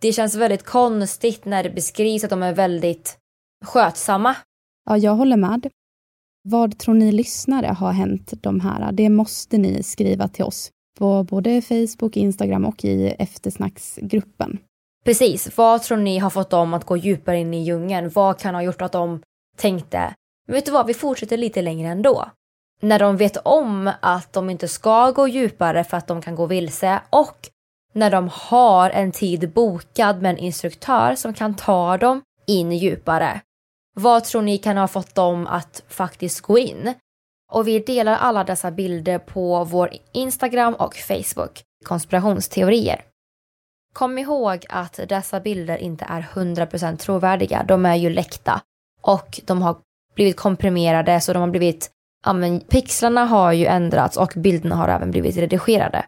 Det 0.00 0.12
känns 0.12 0.34
väldigt 0.34 0.64
konstigt 0.64 1.44
när 1.44 1.62
det 1.62 1.70
beskrivs 1.70 2.24
att 2.24 2.30
de 2.30 2.42
är 2.42 2.54
väldigt 2.54 3.18
skötsamma. 3.64 4.36
Ja, 4.84 4.98
jag 4.98 5.14
håller 5.14 5.36
med. 5.36 5.70
Vad 6.42 6.78
tror 6.78 6.94
ni 6.94 7.12
lyssnare 7.12 7.66
har 7.66 7.92
hänt 7.92 8.32
de 8.42 8.60
här? 8.60 8.92
Det 8.92 9.08
måste 9.08 9.58
ni 9.58 9.82
skriva 9.82 10.28
till 10.28 10.44
oss 10.44 10.70
på 11.00 11.24
både 11.24 11.62
Facebook, 11.62 12.16
Instagram 12.16 12.64
och 12.64 12.84
i 12.84 13.08
eftersnacksgruppen. 13.18 14.58
Precis. 15.04 15.56
Vad 15.56 15.82
tror 15.82 15.98
ni 15.98 16.18
har 16.18 16.30
fått 16.30 16.50
dem 16.50 16.74
att 16.74 16.84
gå 16.84 16.96
djupare 16.96 17.38
in 17.38 17.54
i 17.54 17.62
djungeln? 17.62 18.10
Vad 18.14 18.38
kan 18.38 18.54
ha 18.54 18.62
gjort 18.62 18.82
att 18.82 18.92
de 18.92 19.20
tänkte, 19.56 20.14
men 20.46 20.54
vet 20.54 20.66
du 20.66 20.72
vad, 20.72 20.86
vi 20.86 20.94
fortsätter 20.94 21.36
lite 21.36 21.62
längre 21.62 21.88
ändå. 21.88 22.30
När 22.82 22.98
de 22.98 23.16
vet 23.16 23.36
om 23.36 23.90
att 24.00 24.32
de 24.32 24.50
inte 24.50 24.68
ska 24.68 25.10
gå 25.10 25.28
djupare 25.28 25.84
för 25.84 25.96
att 25.96 26.06
de 26.06 26.22
kan 26.22 26.34
gå 26.34 26.46
vilse 26.46 27.00
och 27.10 27.48
när 27.92 28.10
de 28.10 28.30
har 28.32 28.90
en 28.90 29.12
tid 29.12 29.52
bokad 29.52 30.22
med 30.22 30.30
en 30.30 30.38
instruktör 30.38 31.14
som 31.14 31.34
kan 31.34 31.54
ta 31.54 31.96
dem 31.96 32.22
in 32.46 32.72
djupare. 32.72 33.40
Vad 33.94 34.24
tror 34.24 34.42
ni 34.42 34.58
kan 34.58 34.76
ha 34.76 34.88
fått 34.88 35.14
dem 35.14 35.46
att 35.46 35.82
faktiskt 35.88 36.40
gå 36.40 36.58
in? 36.58 36.94
Och 37.50 37.68
vi 37.68 37.78
delar 37.78 38.12
alla 38.12 38.44
dessa 38.44 38.70
bilder 38.70 39.18
på 39.18 39.64
vår 39.64 39.90
Instagram 40.12 40.74
och 40.74 40.96
Facebook, 40.96 41.62
konspirationsteorier. 41.84 43.00
Kom 43.92 44.18
ihåg 44.18 44.66
att 44.68 45.00
dessa 45.08 45.40
bilder 45.40 45.76
inte 45.76 46.04
är 46.08 46.22
100% 46.34 46.96
trovärdiga. 46.96 47.64
De 47.68 47.86
är 47.86 47.94
ju 47.94 48.10
läckta 48.10 48.60
och 49.02 49.40
de 49.44 49.62
har 49.62 49.76
blivit 50.14 50.36
komprimerade 50.36 51.20
så 51.20 51.32
de 51.32 51.38
har 51.42 51.48
blivit, 51.48 51.90
ja 52.24 52.32
men 52.32 52.60
pixlarna 52.60 53.24
har 53.24 53.52
ju 53.52 53.66
ändrats 53.66 54.16
och 54.16 54.32
bilderna 54.36 54.76
har 54.76 54.88
även 54.88 55.10
blivit 55.10 55.36
redigerade. 55.36 56.04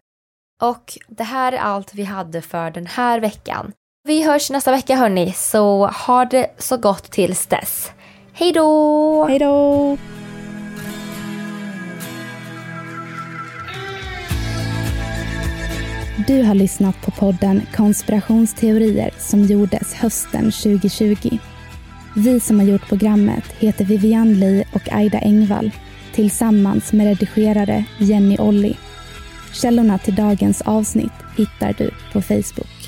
Och 0.62 0.98
det 1.08 1.24
här 1.24 1.52
är 1.52 1.58
allt 1.58 1.94
vi 1.94 2.02
hade 2.02 2.42
för 2.42 2.70
den 2.70 2.86
här 2.86 3.20
veckan. 3.20 3.72
Vi 4.04 4.22
hörs 4.22 4.50
nästa 4.50 4.70
vecka 4.70 4.96
hörni, 4.96 5.32
så 5.32 5.86
ha 5.86 6.24
det 6.24 6.50
så 6.58 6.76
gott 6.76 7.10
tills 7.10 7.46
dess. 7.46 7.92
Hej 8.32 8.52
då! 8.52 9.24
Hej 9.24 9.38
då! 9.38 9.96
Du 16.26 16.42
har 16.42 16.54
lyssnat 16.54 17.00
på 17.00 17.10
podden 17.10 17.62
Konspirationsteorier 17.74 19.10
som 19.18 19.44
gjordes 19.44 19.94
hösten 19.94 20.44
2020. 20.52 21.38
Vi 22.16 22.40
som 22.40 22.58
har 22.58 22.66
gjort 22.66 22.88
programmet 22.88 23.44
heter 23.58 23.84
Vivian 23.84 24.34
Lee 24.34 24.64
och 24.72 24.92
Aida 24.92 25.18
Engvall 25.18 25.70
tillsammans 26.14 26.92
med 26.92 27.06
redigerare 27.06 27.84
Jenny 27.98 28.36
Olli. 28.38 28.76
Källorna 29.52 29.98
till 29.98 30.14
dagens 30.14 30.60
avsnitt 30.60 31.12
hittar 31.36 31.74
du 31.78 31.90
på 32.12 32.22
Facebook. 32.22 32.81